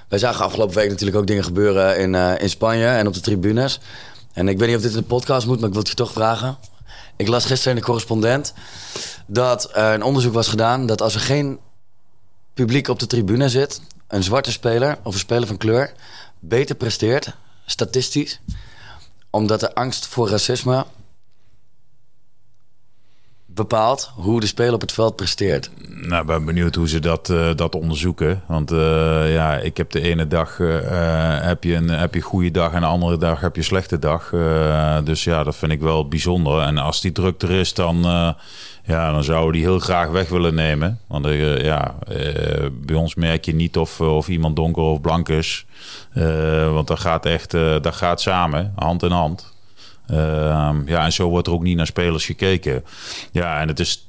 wij 0.09 0.19
zagen 0.19 0.45
afgelopen 0.45 0.77
week 0.77 0.89
natuurlijk 0.89 1.17
ook 1.17 1.27
dingen 1.27 1.45
gebeuren 1.45 1.99
in, 1.99 2.15
in 2.41 2.51
Spanje 2.51 2.87
en 2.87 3.07
op 3.07 3.15
de 3.15 3.21
tribunes. 3.21 3.81
En 4.33 4.49
ik 4.49 4.59
weet 4.59 4.69
niet 4.69 4.77
of 4.77 4.83
dit 4.83 4.93
in 4.93 4.99
de 4.99 5.05
podcast 5.05 5.47
moet, 5.47 5.57
maar 5.57 5.67
ik 5.67 5.73
wil 5.73 5.83
het 5.83 5.91
je 5.91 5.97
toch 5.97 6.13
vragen. 6.13 6.59
Ik 7.17 7.29
las 7.29 7.45
gisteren 7.45 7.73
in 7.73 7.79
de 7.79 7.87
correspondent 7.87 8.53
dat 9.27 9.69
een 9.73 10.03
onderzoek 10.03 10.33
was 10.33 10.49
gedaan 10.49 10.87
dat 10.87 11.03
als 11.03 11.15
er 11.15 11.21
geen 11.21 11.59
publiek 12.55 12.89
op 12.89 12.99
de 12.99 13.07
tribune 13.07 13.49
zit, 13.49 13.81
een 14.09 14.23
zwarte 14.23 14.53
speler 14.53 14.99
of 15.03 15.15
een 15.15 15.21
speler 15.21 15.47
van 15.47 15.57
kleur 15.57 15.93
beter 16.39 16.75
presteert, 16.75 17.33
statistisch, 17.67 18.41
omdat 19.31 19.61
de 19.61 19.75
angst 19.75 20.07
voor 20.07 20.29
racisme 20.29 20.87
bepaalt 23.59 24.11
hoe 24.15 24.41
de 24.41 24.47
speler 24.47 24.75
op 24.75 24.81
het 24.81 24.93
veld 24.93 25.17
presteert. 25.17 25.71
Nou, 25.89 26.25
ben 26.25 26.45
benieuwd 26.45 26.75
hoe 26.75 26.89
ze 26.89 26.99
dat, 26.99 27.29
uh, 27.29 27.51
dat 27.55 27.75
onderzoeken. 27.75 28.43
Want 28.47 28.73
uh, 28.73 29.33
ja, 29.33 29.57
ik 29.57 29.77
heb 29.77 29.91
de 29.91 30.01
ene 30.01 30.27
dag 30.27 30.59
uh, 30.59 30.79
heb 31.41 31.65
je 31.65 31.75
een 31.75 31.89
heb 31.89 32.15
je 32.15 32.21
goede 32.21 32.51
dag 32.51 32.73
en 32.73 32.81
de 32.81 32.87
andere 32.87 33.19
dag 33.19 33.41
heb 33.41 33.57
je 33.57 33.63
slechte 33.63 33.99
dag. 33.99 34.31
dus 35.05 35.25
ja, 35.25 35.45
dat 35.45 35.57
vind 35.57 35.73
ik 35.73 35.81
wel 35.81 36.09
bijzonder. 36.09 36.61
En 36.61 36.79
als 36.79 37.01
die 37.01 37.13
druk 37.13 37.43
er 37.43 37.51
is, 37.51 37.75
dan, 37.75 37.97
ja, 38.85 39.13
dan 39.13 39.25
zouden 39.25 39.53
die 39.53 39.63
heel 39.63 39.79
graag 39.79 40.09
weg 40.09 40.29
willen 40.29 40.55
nemen. 40.55 41.01
Want 41.07 41.27
ja, 41.63 41.95
bij 42.73 42.97
ons 42.97 43.15
merk 43.15 43.45
je 43.45 43.55
niet 43.55 43.77
of, 43.77 44.01
of 44.01 44.29
iemand 44.29 44.57
donker 44.57 44.83
of 44.83 45.01
blank 45.01 45.29
is. 45.29 45.67
want 46.73 46.87
dat 46.87 47.01
gaat 47.01 47.27
echt 47.27 47.51
dat 47.51 47.95
gaat 47.95 48.21
samen, 48.21 48.73
hand 48.77 49.03
in 49.03 49.11
hand. 49.11 49.57
Ehm, 50.09 50.89
ja, 50.89 51.05
en 51.05 51.13
zo 51.13 51.29
wordt 51.29 51.47
er 51.47 51.53
ook 51.53 51.63
niet 51.63 51.77
naar 51.77 51.87
spelers 51.87 52.25
gekeken. 52.25 52.85
Ja, 53.33 53.61
en 53.61 53.69
het 53.69 53.81
is, 53.81 54.09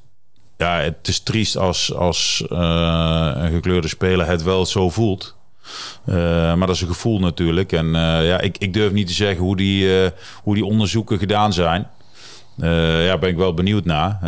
ja, 0.58 0.80
het 0.80 1.08
is 1.08 1.20
triest 1.20 1.58
als, 1.58 1.94
als 1.94 2.44
uh, 2.52 3.32
een 3.36 3.52
gekleurde 3.52 3.88
speler 3.88 4.28
het 4.28 4.44
wel 4.44 4.66
zo 4.66 4.90
voelt. 4.90 5.38
Uh, 6.06 6.16
maar 6.54 6.68
dat 6.68 6.76
is 6.76 6.82
een 6.82 6.88
gevoel 6.88 7.20
natuurlijk. 7.20 7.72
En 7.72 7.86
uh, 7.86 8.28
ja, 8.28 8.40
ik, 8.40 8.58
ik 8.58 8.74
durf 8.74 8.92
niet 8.92 9.08
te 9.08 9.14
zeggen 9.14 9.44
hoe 9.44 9.56
die, 9.56 10.10
hoe 10.44 10.56
die 10.56 10.66
onderzoeken 10.66 11.20
gedaan 11.20 11.54
zijn. 11.54 11.88
ja, 13.06 13.18
ben 13.18 13.30
ik 13.30 13.38
wel 13.38 13.54
benieuwd 13.54 13.86
naar. 13.86 14.20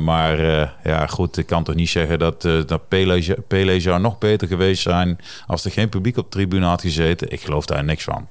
maar 0.00 0.40
ja, 0.84 1.06
goed, 1.06 1.36
ik 1.36 1.46
kan 1.46 1.64
toch 1.64 1.74
niet 1.74 1.88
zeggen 1.88 2.18
dat, 2.18 2.42
dat 2.42 2.88
Pele, 2.88 3.38
Pele 3.48 3.80
zou 3.80 4.00
nog 4.00 4.18
beter 4.18 4.48
geweest 4.48 4.82
zijn 4.82 5.18
als 5.46 5.64
er 5.64 5.70
geen 5.70 5.88
publiek 5.88 6.16
op 6.16 6.24
de 6.24 6.38
tribune 6.38 6.66
had 6.66 6.80
gezeten. 6.80 7.32
Ik 7.32 7.40
geloof 7.40 7.66
daar 7.66 7.84
niks 7.84 8.04
van. 8.04 8.28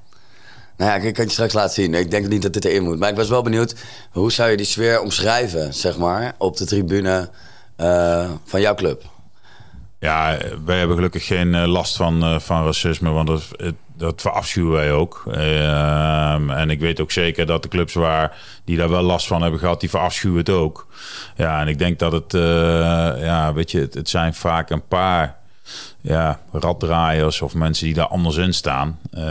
Nou 0.78 0.92
ja, 0.92 1.08
ik 1.08 1.14
kan 1.14 1.26
je 1.26 1.32
straks 1.32 1.54
laten 1.54 1.74
zien. 1.74 1.94
Ik 1.94 2.12
denk 2.12 2.28
niet 2.28 2.42
dat 2.42 2.54
dit 2.54 2.66
erin 2.66 2.84
moet. 2.84 3.00
Maar 3.00 3.10
ik 3.10 3.16
was 3.16 3.30
wel 3.30 3.42
benieuwd, 3.42 3.76
hoe 4.12 4.32
zou 4.32 4.50
je 4.50 4.58
die 4.58 4.66
sfeer 4.66 5.02
omschrijven, 5.02 5.74
zeg 5.74 5.98
maar, 5.98 6.34
op 6.38 6.58
de 6.58 6.66
tribune 6.66 7.30
uh, 7.78 8.30
van 8.46 8.62
jouw 8.62 8.76
club? 8.76 9.04
Ja, 10.00 10.38
wij 10.66 10.78
hebben 10.78 10.96
gelukkig 10.96 11.26
geen 11.26 11.54
uh, 11.54 11.66
last 11.66 11.96
van, 11.96 12.24
uh, 12.24 12.40
van 12.40 12.66
racisme, 12.66 13.10
want 13.10 13.28
dat, 13.28 13.74
dat 13.98 14.22
verafschuwen 14.22 14.72
wij 14.72 14.92
ook. 14.92 15.24
Ehm, 15.32 16.50
en 16.50 16.70
ik 16.70 16.80
weet 16.80 17.00
ook 17.00 17.12
zeker 17.12 17.46
dat 17.46 17.64
de 17.64 17.70
clubs 17.70 17.94
waar 17.94 18.38
die 18.66 18.78
daar 18.78 18.90
wel 18.90 19.04
last 19.04 19.28
van 19.28 19.42
hebben 19.42 19.60
gehad, 19.60 19.80
die 19.80 19.90
verafschuwen 19.90 20.38
het 20.38 20.50
ook. 20.50 20.88
Ja, 21.36 21.62
en 21.62 21.68
ik 21.68 21.80
denk 21.80 22.00
dat 22.00 22.12
het, 22.12 22.32
ja, 23.22 23.54
weet 23.54 23.72
je, 23.72 23.80
het, 23.80 23.94
het 23.94 24.10
zijn 24.10 24.34
vaak 24.34 24.70
een 24.70 24.88
paar 24.88 25.37
ja, 26.02 26.40
raddraaiers 26.52 27.42
of 27.42 27.54
mensen 27.54 27.86
die 27.86 27.94
daar 27.94 28.08
anders 28.08 28.36
in 28.36 28.54
staan. 28.54 29.00
Uh, 29.14 29.22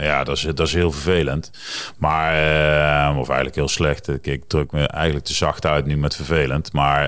ja, 0.00 0.24
dat 0.24 0.36
is, 0.36 0.42
dat 0.42 0.66
is 0.66 0.72
heel 0.72 0.92
vervelend. 0.92 1.50
Maar, 1.98 2.32
uh, 2.32 3.18
of 3.18 3.26
eigenlijk 3.26 3.56
heel 3.56 3.68
slecht. 3.68 4.26
Ik, 4.26 4.44
druk 4.48 4.72
me 4.72 4.86
eigenlijk 4.86 5.24
te 5.24 5.34
zacht 5.34 5.66
uit 5.66 5.86
nu 5.86 5.96
met 5.96 6.16
vervelend. 6.16 6.72
Maar 6.72 7.06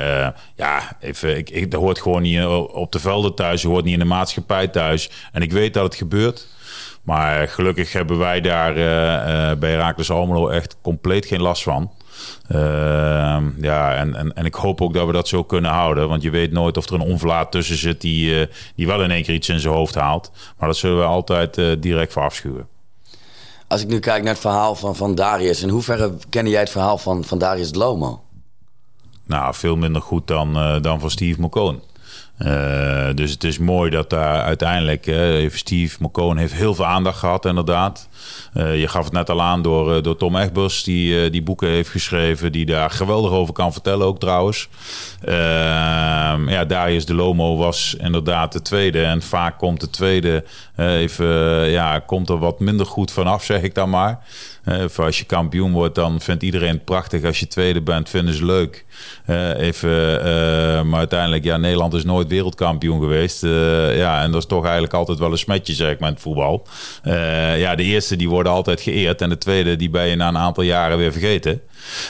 ja, 0.56 0.96
even, 1.00 1.36
ik, 1.36 1.50
ik, 1.50 1.70
dat 1.70 1.80
hoort 1.80 2.00
gewoon 2.00 2.22
niet 2.22 2.44
op 2.72 2.92
de 2.92 2.98
velden 2.98 3.34
thuis. 3.34 3.62
Je 3.62 3.68
hoort 3.68 3.84
niet 3.84 3.92
in 3.92 3.98
de 3.98 4.04
maatschappij 4.04 4.68
thuis. 4.68 5.10
En 5.32 5.42
ik 5.42 5.52
weet 5.52 5.74
dat 5.74 5.84
het 5.84 5.94
gebeurt. 5.94 6.46
Maar 7.02 7.48
gelukkig 7.48 7.92
hebben 7.92 8.18
wij 8.18 8.40
daar 8.40 8.74
bij 9.58 9.70
Herakles 9.70 10.10
Almelo 10.10 10.48
echt 10.48 10.76
compleet 10.82 11.26
geen 11.26 11.42
last 11.42 11.62
van. 11.62 11.90
Ehm, 12.49 13.50
ja, 13.61 13.94
en, 13.94 14.14
en, 14.14 14.34
en 14.34 14.44
ik 14.44 14.54
hoop 14.54 14.80
ook 14.80 14.94
dat 14.94 15.06
we 15.06 15.12
dat 15.12 15.28
zo 15.28 15.44
kunnen 15.44 15.70
houden. 15.70 16.08
Want 16.08 16.22
je 16.22 16.30
weet 16.30 16.52
nooit 16.52 16.76
of 16.76 16.87
er 16.87 16.94
een 16.94 17.00
onverlaat 17.00 17.52
tussen 17.52 17.76
zit 17.76 18.00
die, 18.00 18.40
uh, 18.40 18.46
die 18.76 18.87
wel 18.87 19.02
in 19.02 19.11
één 19.11 19.22
keer 19.22 19.34
iets 19.34 19.49
in 19.49 19.61
zijn 19.61 19.75
hoofd 19.75 19.94
haalt. 19.94 20.30
Maar 20.58 20.68
dat 20.68 20.76
zullen 20.76 20.99
we 20.99 21.04
altijd 21.04 21.58
uh, 21.58 21.76
direct 21.80 22.12
verafschuwen. 22.12 22.68
Als 23.68 23.82
ik 23.82 23.88
nu 23.88 23.99
kijk 23.99 24.22
naar 24.22 24.32
het 24.32 24.42
verhaal 24.42 24.75
van, 24.75 24.96
van 24.96 25.14
Darius, 25.14 25.62
in 25.62 25.68
hoeverre 25.68 26.14
ken 26.28 26.49
jij 26.49 26.61
het 26.61 26.70
verhaal 26.70 26.99
van, 26.99 27.25
van 27.25 27.38
Darius 27.38 27.75
Lomo? 27.75 28.22
Nou, 29.26 29.54
veel 29.54 29.76
minder 29.76 30.02
goed 30.02 30.26
dan, 30.26 30.56
uh, 30.56 30.80
dan 30.80 31.00
van 31.00 31.11
Steve 31.11 31.40
McCone. 31.40 31.78
Uh, 32.38 33.08
dus 33.14 33.30
het 33.30 33.44
is 33.44 33.58
mooi 33.58 33.90
dat 33.90 34.10
daar 34.10 34.42
uiteindelijk, 34.42 35.06
uh, 35.06 35.50
Steve 35.50 35.96
McCone 36.00 36.40
heeft 36.40 36.52
heel 36.52 36.74
veel 36.74 36.86
aandacht 36.86 37.18
gehad 37.18 37.46
inderdaad. 37.46 38.08
Uh, 38.54 38.80
je 38.80 38.88
gaf 38.88 39.04
het 39.04 39.12
net 39.12 39.30
al 39.30 39.42
aan 39.42 39.62
door, 39.62 40.02
door 40.02 40.16
Tom 40.16 40.36
Egbers, 40.36 40.82
die 40.82 41.30
die 41.30 41.42
boeken 41.42 41.68
heeft 41.68 41.90
geschreven, 41.90 42.52
die 42.52 42.66
daar 42.66 42.90
geweldig 42.90 43.30
over 43.30 43.54
kan 43.54 43.72
vertellen 43.72 44.06
ook 44.06 44.20
trouwens. 44.20 44.68
Ehm, 45.24 46.48
ja, 46.48 46.64
Darius 46.66 47.06
de 47.06 47.14
Lomo 47.14 47.56
was 47.56 47.96
inderdaad 47.98 48.52
de 48.52 48.62
tweede 48.62 49.02
en 49.02 49.22
vaak 49.22 49.58
komt 49.58 49.80
de 49.80 49.90
tweede 49.90 50.44
even, 50.76 51.26
ja, 51.70 51.98
komt 51.98 52.28
er 52.28 52.38
wat 52.38 52.60
minder 52.60 52.86
goed 52.86 53.12
vanaf, 53.12 53.44
zeg 53.44 53.62
ik 53.62 53.74
dan 53.74 53.90
maar. 53.90 54.24
Uh, 54.64 54.84
als 54.96 55.18
je 55.18 55.24
kampioen 55.24 55.72
wordt, 55.72 55.94
dan 55.94 56.20
vindt 56.20 56.42
iedereen 56.42 56.74
het 56.74 56.84
prachtig. 56.84 57.24
Als 57.24 57.40
je 57.40 57.46
tweede 57.46 57.82
bent, 57.82 58.08
vinden 58.08 58.34
ze 58.34 58.44
leuk. 58.44 58.84
Even, 59.56 60.88
maar 60.88 60.98
uiteindelijk, 60.98 61.44
ja, 61.44 61.56
Nederland 61.56 61.94
is 61.94 62.04
nooit 62.04 62.28
wereldkampioen 62.28 63.00
geweest. 63.00 63.42
ja, 63.96 64.22
en 64.22 64.30
dat 64.30 64.40
is 64.40 64.48
toch 64.48 64.62
eigenlijk 64.62 64.94
altijd 64.94 65.18
wel 65.18 65.30
een 65.30 65.38
smetje, 65.38 65.72
zeg 65.72 65.90
ik 65.90 65.98
het 65.98 66.20
voetbal. 66.20 66.66
ja, 67.56 67.74
de 67.74 67.82
eerste 67.82 68.16
die 68.16 68.28
worden 68.28 68.52
altijd 68.52 68.80
geëerd. 68.80 69.20
En 69.20 69.28
de 69.28 69.38
tweede, 69.38 69.76
die 69.76 69.90
ben 69.90 70.06
je 70.06 70.16
na 70.16 70.28
een 70.28 70.38
aantal 70.38 70.64
jaren 70.64 70.98
weer 70.98 71.12
vergeten. 71.12 71.60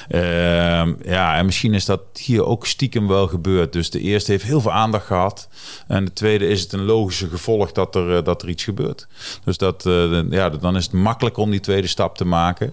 Ehm, 0.08 0.94
ja, 1.02 1.36
en 1.36 1.46
misschien 1.46 1.74
is 1.74 1.84
dat 1.84 2.00
hier 2.18 2.44
ook 2.44 2.66
stiekem 2.66 3.08
wel 3.08 3.26
gebeurd. 3.26 3.72
Dus 3.72 3.90
de 3.90 4.00
eerste 4.00 4.30
heeft 4.30 4.44
heel 4.44 4.60
veel 4.60 4.72
aandacht 4.72 5.06
gehad. 5.06 5.48
En 5.88 6.04
de 6.04 6.12
tweede 6.12 6.48
is 6.48 6.60
het 6.60 6.72
een 6.72 6.84
logische 6.84 7.28
gevolg 7.28 7.72
dat 7.72 7.94
er, 7.94 8.16
eh, 8.16 8.24
dat 8.24 8.42
er 8.42 8.48
iets 8.48 8.64
gebeurt. 8.64 9.06
Dus 9.44 9.56
dat, 9.56 9.86
uh, 9.86 10.30
ja, 10.30 10.48
dan 10.48 10.76
is 10.76 10.84
het 10.84 10.92
makkelijk 10.92 11.36
om 11.36 11.50
die 11.50 11.60
tweede 11.60 11.86
stap 11.86 12.16
te 12.16 12.24
maken. 12.24 12.72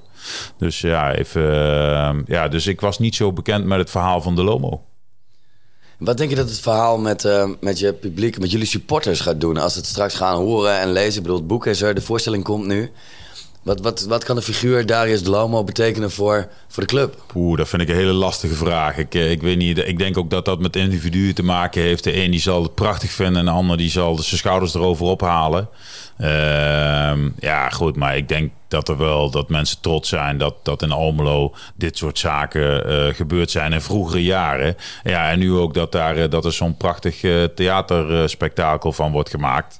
Dus 0.57 0.81
ja, 0.81 1.13
even, 1.13 1.53
ehm, 1.53 2.21
ja, 2.25 2.47
dus 2.47 2.67
ik 2.67 2.81
was 2.81 2.99
niet 2.99 3.15
zo 3.15 3.33
bekend 3.33 3.65
met 3.65 3.79
het 3.79 3.89
verhaal 3.89 4.21
van 4.21 4.35
de 4.35 4.43
Lomo. 4.43 4.83
Wat 5.99 6.17
denk 6.17 6.29
je 6.29 6.35
dat 6.35 6.49
het 6.49 6.59
verhaal 6.59 6.97
met, 6.97 7.23
uh, 7.23 7.49
met 7.59 7.79
je 7.79 7.93
publiek, 7.93 8.39
met 8.39 8.51
jullie 8.51 8.65
supporters 8.65 9.19
gaat 9.19 9.41
doen 9.41 9.57
als 9.57 9.75
het 9.75 9.85
straks 9.85 10.15
gaan 10.15 10.35
horen 10.35 10.79
en 10.79 10.91
lezen? 10.91 11.15
Ik 11.15 11.21
bedoel, 11.21 11.37
het 11.37 11.47
boek 11.47 11.65
is 11.65 11.81
er, 11.81 11.95
de 11.95 12.01
voorstelling 12.01 12.43
komt 12.43 12.65
nu. 12.65 12.91
Wat, 13.69 13.81
wat, 13.81 14.01
wat 14.01 14.23
kan 14.23 14.35
de 14.35 14.41
figuur 14.41 14.85
Darius 14.85 15.25
Lomo 15.25 15.63
betekenen 15.63 16.11
voor, 16.11 16.47
voor 16.67 16.83
de 16.83 16.89
club? 16.89 17.23
Oeh, 17.35 17.57
dat 17.57 17.67
vind 17.67 17.81
ik 17.81 17.89
een 17.89 17.95
hele 17.95 18.11
lastige 18.11 18.55
vraag. 18.55 18.97
Ik, 18.97 19.15
eh, 19.15 19.31
ik 19.31 19.41
weet 19.41 19.57
niet, 19.57 19.77
ik 19.77 19.97
denk 19.97 20.17
ook 20.17 20.29
dat 20.29 20.45
dat 20.45 20.59
met 20.59 20.75
individuen 20.75 21.35
te 21.35 21.43
maken 21.43 21.81
heeft. 21.81 22.03
De 22.03 22.23
een 22.23 22.31
die 22.31 22.39
zal 22.39 22.63
het 22.63 22.75
prachtig 22.75 23.11
vinden 23.11 23.39
en 23.39 23.45
de 23.45 23.51
ander 23.51 23.77
die 23.77 23.89
zal 23.89 24.17
zijn 24.17 24.37
schouders 24.37 24.73
erover 24.73 25.05
ophalen. 25.05 25.69
Uh, 26.21 27.11
ja, 27.39 27.69
goed, 27.69 27.95
maar 27.95 28.17
ik 28.17 28.27
denk 28.27 28.51
dat 28.67 28.89
er 28.89 28.97
wel 28.97 29.29
dat 29.29 29.49
mensen 29.49 29.81
trots 29.81 30.09
zijn 30.09 30.37
dat, 30.37 30.55
dat 30.63 30.81
in 30.81 30.91
Almelo 30.91 31.53
dit 31.75 31.97
soort 31.97 32.19
zaken 32.19 32.91
uh, 32.91 33.13
gebeurd 33.13 33.51
zijn 33.51 33.73
in 33.73 33.81
vroegere 33.81 34.23
jaren. 34.23 34.75
Ja, 35.03 35.29
en 35.29 35.39
nu 35.39 35.53
ook 35.53 35.73
dat, 35.73 35.91
daar, 35.91 36.17
uh, 36.17 36.29
dat 36.29 36.45
er 36.45 36.53
zo'n 36.53 36.77
prachtig 36.77 37.23
uh, 37.23 37.43
theaterspektakel 37.43 38.91
van 38.91 39.11
wordt 39.11 39.29
gemaakt. 39.29 39.79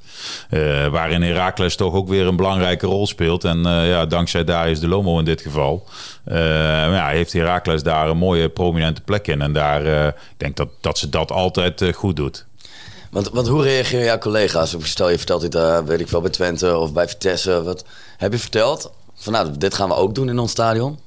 waarin 0.91 1.21
Herakles 1.21 1.75
toch 1.75 1.93
ook 1.93 2.07
weer 2.07 2.27
een 2.27 2.35
belangrijke 2.35 2.85
rol 2.85 3.07
speelt. 3.07 3.43
En 3.43 3.61
ja, 3.63 4.05
dankzij 4.05 4.43
daar 4.43 4.69
is 4.69 4.79
de 4.79 4.87
Lomo 4.87 5.19
in 5.19 5.25
dit 5.25 5.41
geval. 5.41 5.87
ja, 6.25 7.07
heeft 7.07 7.33
Herakles 7.33 7.83
daar 7.83 8.09
een 8.09 8.17
mooie 8.17 8.49
prominente 8.49 9.01
plek 9.01 9.27
in. 9.27 9.41
En 9.41 9.53
daar, 9.53 10.07
ik 10.07 10.13
denk 10.37 10.55
dat, 10.55 10.69
dat 10.81 10.97
ze 10.97 11.09
dat 11.09 11.31
altijd 11.31 11.83
goed 11.93 12.15
doet. 12.15 12.47
Want, 13.11 13.29
want 13.29 13.47
hoe 13.47 13.63
reageren 13.63 14.05
jouw 14.05 14.17
collega's? 14.17 14.75
Stel 14.81 15.09
je 15.09 15.17
vertelt 15.17 15.41
dit, 15.41 15.55
uh, 15.55 15.79
weet 15.79 15.99
ik 15.99 16.07
wel, 16.07 16.21
bij 16.21 16.29
Twente 16.29 16.77
of 16.77 16.93
bij 16.93 17.07
Vitesse. 17.07 17.63
Wat 17.63 17.85
heb 18.17 18.31
je 18.31 18.39
verteld? 18.39 18.91
Van 19.15 19.33
nou, 19.33 19.57
dit 19.57 19.73
gaan 19.73 19.89
we 19.89 19.95
ook 19.95 20.15
doen 20.15 20.29
in 20.29 20.39
ons 20.39 20.51
stadion? 20.51 20.99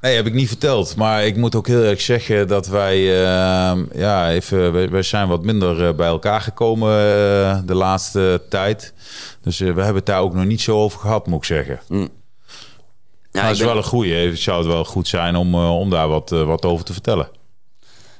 Nee, 0.00 0.16
heb 0.16 0.26
ik 0.26 0.34
niet 0.34 0.48
verteld. 0.48 0.96
Maar 0.96 1.26
ik 1.26 1.36
moet 1.36 1.54
ook 1.54 1.66
heel 1.66 1.82
erg 1.82 2.00
zeggen 2.00 2.48
dat 2.48 2.66
wij, 2.66 2.98
uh, 2.98 3.82
ja, 3.92 4.30
even, 4.30 4.90
wij, 4.90 5.02
zijn 5.02 5.28
wat 5.28 5.42
minder 5.42 5.88
uh, 5.88 5.94
bij 5.94 6.06
elkaar 6.06 6.40
gekomen 6.40 6.88
uh, 6.88 7.58
de 7.64 7.74
laatste 7.74 8.42
tijd. 8.48 8.92
Dus 9.40 9.58
we 9.58 9.64
hebben 9.64 9.94
het 9.94 10.06
daar 10.06 10.20
ook 10.20 10.34
nog 10.34 10.44
niet 10.44 10.60
zo 10.60 10.76
over 10.76 11.00
gehad, 11.00 11.26
moet 11.26 11.38
ik 11.38 11.44
zeggen. 11.44 11.80
Mm. 11.88 12.08
Ja, 13.30 13.42
dat 13.42 13.50
is 13.50 13.58
ben... 13.58 13.66
wel 13.66 13.76
een 13.76 13.82
goede. 13.82 14.14
Het 14.14 14.38
zou 14.38 14.58
het 14.58 14.66
wel 14.66 14.84
goed 14.84 15.08
zijn 15.08 15.36
om, 15.36 15.54
om 15.54 15.90
daar 15.90 16.08
wat, 16.08 16.30
wat 16.30 16.64
over 16.64 16.84
te 16.84 16.92
vertellen. 16.92 17.28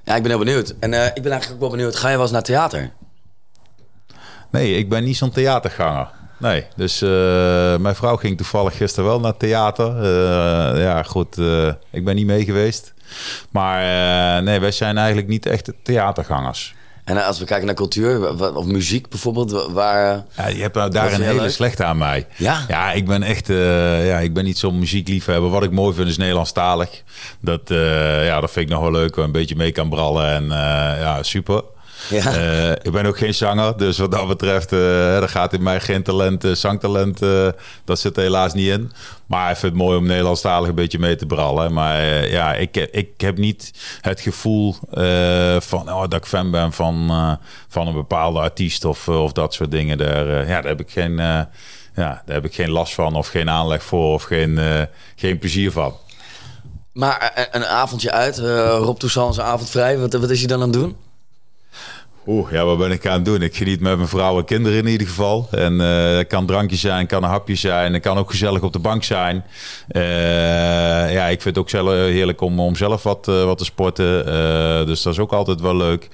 Ja, 0.05 0.17
ik 0.17 0.23
ben 0.23 0.31
heel 0.31 0.45
benieuwd. 0.45 0.75
En 0.81 0.93
ik 0.93 1.23
ben 1.23 1.33
eigenlijk 1.33 1.53
ook 1.53 1.61
wel 1.61 1.71
benieuwd. 1.71 1.97
Ga 1.97 2.09
je 2.09 2.15
wel 2.15 2.23
eens 2.23 2.33
naar 2.33 2.43
theater? 2.43 2.93
Nee, 4.57 4.79
ik 4.79 4.89
ben 4.89 5.05
niet 5.05 5.17
zo'n 5.17 5.31
theaterganger. 5.31 6.09
Nee, 6.39 6.65
dus 6.77 7.03
uh, 7.03 7.09
mijn 7.77 7.95
vrouw 7.95 8.17
ging 8.17 8.37
toevallig 8.37 8.77
gisteren 8.77 9.09
wel 9.09 9.21
naar 9.21 9.37
theater. 9.37 9.97
Uh, 9.97 10.83
ja, 10.83 11.03
goed, 11.03 11.39
uh, 11.39 11.73
ik 11.91 12.05
ben 12.05 12.15
niet 12.15 12.27
mee 12.27 12.45
geweest. 12.45 12.95
Maar 13.51 13.83
nee, 14.43 14.61
wij 14.61 14.71
zijn 14.71 14.97
eigenlijk 14.97 15.29
niet 15.29 15.47
echt 15.47 15.73
theatergangers. 15.83 16.75
En 17.05 17.25
als 17.25 17.39
we 17.39 17.45
kijken 17.45 17.67
naar 17.67 17.75
cultuur, 17.75 18.55
of 18.57 18.65
muziek 18.65 19.09
bijvoorbeeld, 19.09 19.69
waar... 19.73 20.25
Ja, 20.37 20.47
je 20.47 20.61
hebt 20.61 20.75
nou 20.75 20.91
daar 20.91 21.13
een 21.13 21.23
hele 21.23 21.51
slechte 21.51 21.85
aan 21.85 21.99
mij. 21.99 22.27
Ja? 22.37 22.65
Ja, 22.69 22.93
ik 22.93 23.07
ben 23.07 23.23
echt... 23.23 23.49
Uh, 23.49 24.09
ja, 24.09 24.19
ik 24.19 24.35
ben 24.35 24.45
niet 24.45 24.59
zo'n 24.59 24.79
muziekliefhebber. 24.79 25.51
Wat 25.51 25.63
ik 25.63 25.71
mooi 25.71 25.95
vind 25.95 26.09
is 26.09 26.17
Nederlandstalig. 26.17 27.03
Dat, 27.41 27.71
uh, 27.71 28.27
ja, 28.27 28.41
dat 28.41 28.51
vind 28.51 28.67
ik 28.67 28.73
nog 28.73 28.83
wel 28.83 28.91
leuk. 28.91 29.17
Een 29.17 29.33
beetje 29.33 29.57
mee 29.57 29.73
kan 29.73 29.89
brallen 29.89 30.29
en 30.29 30.45
uh, 30.45 30.51
ja, 31.01 31.23
super. 31.23 31.63
Ja. 32.09 32.37
Uh, 32.37 32.71
ik 32.71 32.93
ben 32.93 33.07
ook 33.07 33.19
geen 33.19 33.35
zanger, 33.35 33.77
dus 33.77 33.99
wat 33.99 34.11
dat 34.11 34.29
betreft, 34.29 34.73
uh, 34.73 35.17
er 35.17 35.29
gaat 35.29 35.53
in 35.53 35.63
mij 35.63 35.81
geen 35.81 36.03
talent, 36.03 36.45
uh, 36.45 36.55
zangtalent, 36.55 37.19
dat 37.85 37.99
zit 37.99 38.17
er 38.17 38.23
helaas 38.23 38.55
niet 38.55 38.69
in. 38.69 38.93
Maar 39.27 39.51
ik 39.51 39.57
vind 39.57 39.73
het 39.73 39.83
mooi 39.83 39.99
om 39.99 40.07
Nederlandstalig 40.07 40.69
een 40.69 40.75
beetje 40.75 40.99
mee 40.99 41.17
te 41.17 41.27
brallen. 41.27 41.73
Maar 41.73 42.29
ja, 42.29 42.55
ik, 42.55 42.77
ik 42.77 43.21
heb 43.21 43.39
niet 43.39 43.73
het 44.01 44.21
gevoel 44.21 44.75
van 45.59 45.93
oh, 45.93 46.01
dat 46.01 46.15
ik 46.15 46.27
fan 46.27 46.51
ben 46.51 46.73
van, 46.73 47.11
van 47.69 47.87
een 47.87 47.95
bepaalde 47.95 48.41
artiest 48.41 48.85
of, 48.85 49.09
of 49.09 49.33
dat 49.33 49.55
soort 49.55 49.71
dingen. 49.71 49.99
Daar, 49.99 50.27
ja, 50.27 50.61
daar 50.61 50.65
heb 50.65 50.81
ik 50.81 50.91
geen, 50.91 51.17
ja, 51.17 51.51
daar 51.95 52.23
heb 52.27 52.45
ik 52.45 52.55
geen 52.55 52.71
last 52.71 52.95
van 52.95 53.15
of 53.15 53.29
geen 53.29 53.51
aanleg 53.51 53.83
voor 53.83 54.13
of 54.13 54.23
geen, 54.23 54.61
geen 55.17 55.39
plezier 55.39 55.73
van. 55.73 55.95
Maar 56.93 57.49
een 57.51 57.67
avondje 57.67 58.11
uit, 58.11 58.39
Rob 58.79 58.99
Toussaint 58.99 59.41
avond 59.41 59.71
vrij, 59.71 59.99
wat, 59.99 60.13
wat 60.13 60.31
is 60.31 60.39
hij 60.39 60.49
dan 60.49 60.63
aan 60.63 60.69
het 60.69 60.81
doen? 60.81 60.97
Oeh, 62.29 62.53
ja, 62.53 62.65
wat 62.65 62.79
ben 62.79 62.91
ik 62.91 63.07
aan 63.07 63.15
het 63.15 63.25
doen? 63.25 63.43
Ik 63.43 63.57
geniet 63.57 63.81
met 63.81 63.97
mijn 63.97 64.09
vrouw 64.09 64.39
en 64.39 64.45
kinderen 64.45 64.79
in 64.79 64.87
ieder 64.87 65.07
geval. 65.07 65.49
En 65.51 65.73
uh, 65.73 66.17
het 66.17 66.27
kan 66.27 66.47
drankje 66.47 66.77
zijn, 66.77 67.07
kan 67.07 67.23
een 67.23 67.29
hapje 67.29 67.55
zijn. 67.55 67.93
Het 67.93 68.03
kan 68.03 68.19
ook 68.19 68.31
gezellig 68.31 68.63
op 68.63 68.73
de 68.73 68.79
bank 68.79 69.05
zijn. 69.05 69.45
Uh, 69.91 70.03
ja, 71.13 71.25
ik 71.27 71.43
vind 71.43 71.45
het 71.45 71.59
ook 71.59 71.71
zelf 71.71 71.91
heerlijk 71.91 72.41
om, 72.41 72.61
om 72.61 72.77
zelf 72.77 73.03
wat, 73.03 73.29
uh, 73.29 73.45
wat 73.45 73.59
te 73.59 73.65
sporten. 73.65 74.27
dus 74.87 75.03
dat 75.03 75.13
is 75.13 75.19
ook 75.19 75.33
altijd 75.33 75.61
wel 75.61 75.77
leuk. 75.77 76.09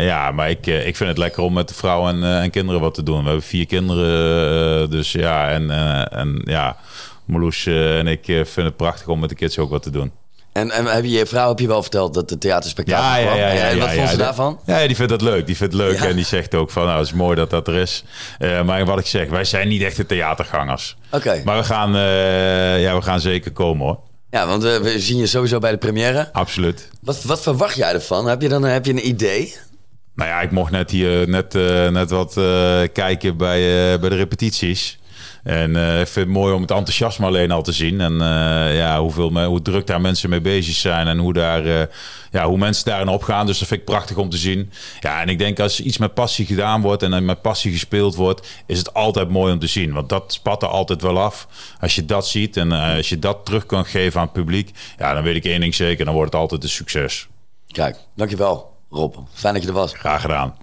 ja, 0.00 0.30
maar 0.30 0.50
ik, 0.50 0.66
ik 0.66 0.96
vind 0.96 1.08
het 1.08 1.18
lekker 1.18 1.42
om 1.42 1.52
met 1.52 1.68
de 1.68 1.74
vrouw 1.74 2.08
en, 2.08 2.24
en 2.24 2.50
kinderen 2.50 2.80
wat 2.80 2.94
te 2.94 3.02
doen. 3.02 3.18
We 3.18 3.24
hebben 3.24 3.42
vier 3.42 3.66
kinderen. 3.66 4.90
dus 4.90 5.12
ja, 5.12 5.50
en, 5.50 5.70
en 6.10 6.42
ja, 6.44 6.76
en 7.64 8.06
ik 8.06 8.24
vinden 8.24 8.64
het 8.64 8.76
prachtig 8.76 9.08
om 9.08 9.20
met 9.20 9.28
de 9.28 9.34
kids 9.34 9.58
ook 9.58 9.70
wat 9.70 9.82
te 9.82 9.90
doen. 9.90 10.21
En, 10.52 10.70
en 10.70 10.86
heb 10.86 11.04
je 11.04 11.10
je 11.10 11.26
vrouw 11.26 11.48
heb 11.48 11.58
je 11.58 11.66
wel 11.66 11.82
verteld 11.82 12.14
dat 12.14 12.28
de 12.28 12.38
theaterspectakel 12.38 13.22
ja, 13.22 13.34
ja, 13.34 13.34
ja, 13.34 13.52
ja, 13.52 13.68
En 13.68 13.78
wat 13.78 13.92
vond 13.92 14.08
ze 14.08 14.16
daarvan? 14.16 14.60
Ja, 14.66 14.86
die 14.86 14.96
vindt 14.96 15.10
dat 15.10 15.22
leuk. 15.22 15.46
Die 15.46 15.56
vindt 15.56 15.72
het 15.72 15.82
leuk 15.82 16.00
en 16.00 16.16
die 16.16 16.24
zegt 16.24 16.54
ook 16.54 16.70
van, 16.70 16.84
nou, 16.84 16.98
het 16.98 17.06
is 17.06 17.12
mooi 17.12 17.36
dat 17.36 17.50
dat 17.50 17.68
er 17.68 17.74
is. 17.74 18.04
Uh, 18.38 18.62
maar 18.62 18.84
wat 18.84 18.98
ik 18.98 19.06
zeg, 19.06 19.28
wij 19.28 19.44
zijn 19.44 19.68
niet 19.68 19.82
echte 19.82 20.06
theatergangers. 20.06 20.96
Oké. 21.10 21.42
Maar 21.44 21.56
we 21.56 21.64
gaan, 21.64 21.96
uh, 21.96 22.82
ja, 22.82 22.94
we 22.94 23.02
gaan 23.02 23.20
zeker 23.20 23.52
komen 23.52 23.86
hoor. 23.86 23.98
Ja, 24.30 24.46
want 24.46 24.62
we, 24.62 24.80
we 24.82 25.00
zien 25.00 25.18
je 25.18 25.26
sowieso 25.26 25.58
bij 25.58 25.70
de 25.70 25.76
première. 25.76 26.32
Absoluut. 26.32 26.88
Wat, 27.00 27.22
wat 27.22 27.42
verwacht 27.42 27.76
jij 27.76 27.92
ervan? 27.92 28.26
Heb 28.26 28.42
je 28.42 28.48
dan 28.48 28.62
heb 28.62 28.86
je 28.86 28.92
een 28.92 29.08
idee? 29.08 29.56
Nou 30.14 30.30
ja, 30.30 30.40
ik 30.40 30.50
mocht 30.50 30.70
net 30.70 30.90
hier 30.90 31.28
net, 31.28 31.54
uh, 31.54 31.88
net 31.88 32.10
wat 32.10 32.32
kijken 32.92 33.36
bij, 33.36 33.60
bij 34.00 34.08
de 34.08 34.16
repetities. 34.16 34.98
En 35.42 35.70
uh, 35.70 36.00
ik 36.00 36.06
vind 36.06 36.26
het 36.26 36.34
mooi 36.34 36.54
om 36.54 36.60
het 36.60 36.70
enthousiasme 36.70 37.26
alleen 37.26 37.50
al 37.50 37.62
te 37.62 37.72
zien. 37.72 38.00
En 38.00 38.12
uh, 38.12 38.76
ja, 38.76 39.00
hoeveel, 39.00 39.44
hoe 39.44 39.62
druk 39.62 39.86
daar 39.86 40.00
mensen 40.00 40.30
mee 40.30 40.40
bezig 40.40 40.74
zijn. 40.74 41.08
En 41.08 41.18
hoe, 41.18 41.32
daar, 41.32 41.66
uh, 41.66 41.82
ja, 42.30 42.46
hoe 42.46 42.58
mensen 42.58 42.84
daarin 42.84 43.08
opgaan. 43.08 43.46
Dus 43.46 43.58
dat 43.58 43.68
vind 43.68 43.80
ik 43.80 43.86
prachtig 43.86 44.16
om 44.16 44.28
te 44.28 44.36
zien. 44.36 44.72
Ja, 45.00 45.20
en 45.20 45.28
ik 45.28 45.38
denk 45.38 45.60
als 45.60 45.80
iets 45.80 45.98
met 45.98 46.14
passie 46.14 46.46
gedaan 46.46 46.80
wordt 46.80 47.02
en 47.02 47.24
met 47.24 47.42
passie 47.42 47.72
gespeeld 47.72 48.14
wordt, 48.14 48.48
is 48.66 48.78
het 48.78 48.94
altijd 48.94 49.28
mooi 49.28 49.52
om 49.52 49.58
te 49.58 49.66
zien. 49.66 49.92
Want 49.92 50.08
dat 50.08 50.32
spat 50.32 50.62
er 50.62 50.68
altijd 50.68 51.02
wel 51.02 51.20
af. 51.20 51.48
Als 51.80 51.94
je 51.94 52.04
dat 52.04 52.26
ziet 52.28 52.56
en 52.56 52.72
als 52.72 53.08
je 53.08 53.18
dat 53.18 53.44
terug 53.44 53.66
kan 53.66 53.84
geven 53.84 54.20
aan 54.20 54.26
het 54.26 54.34
publiek, 54.34 54.70
ja, 54.98 55.14
dan 55.14 55.22
weet 55.22 55.36
ik 55.36 55.44
één 55.44 55.60
ding 55.60 55.74
zeker. 55.74 56.04
Dan 56.04 56.14
wordt 56.14 56.32
het 56.32 56.40
altijd 56.40 56.62
een 56.62 56.68
succes. 56.68 57.28
Kijk, 57.66 57.96
dankjewel 58.14 58.72
Rob. 58.90 59.14
Fijn 59.32 59.54
dat 59.54 59.62
je 59.62 59.68
er 59.68 59.74
was. 59.74 59.92
Graag 59.94 60.20
gedaan. 60.20 60.61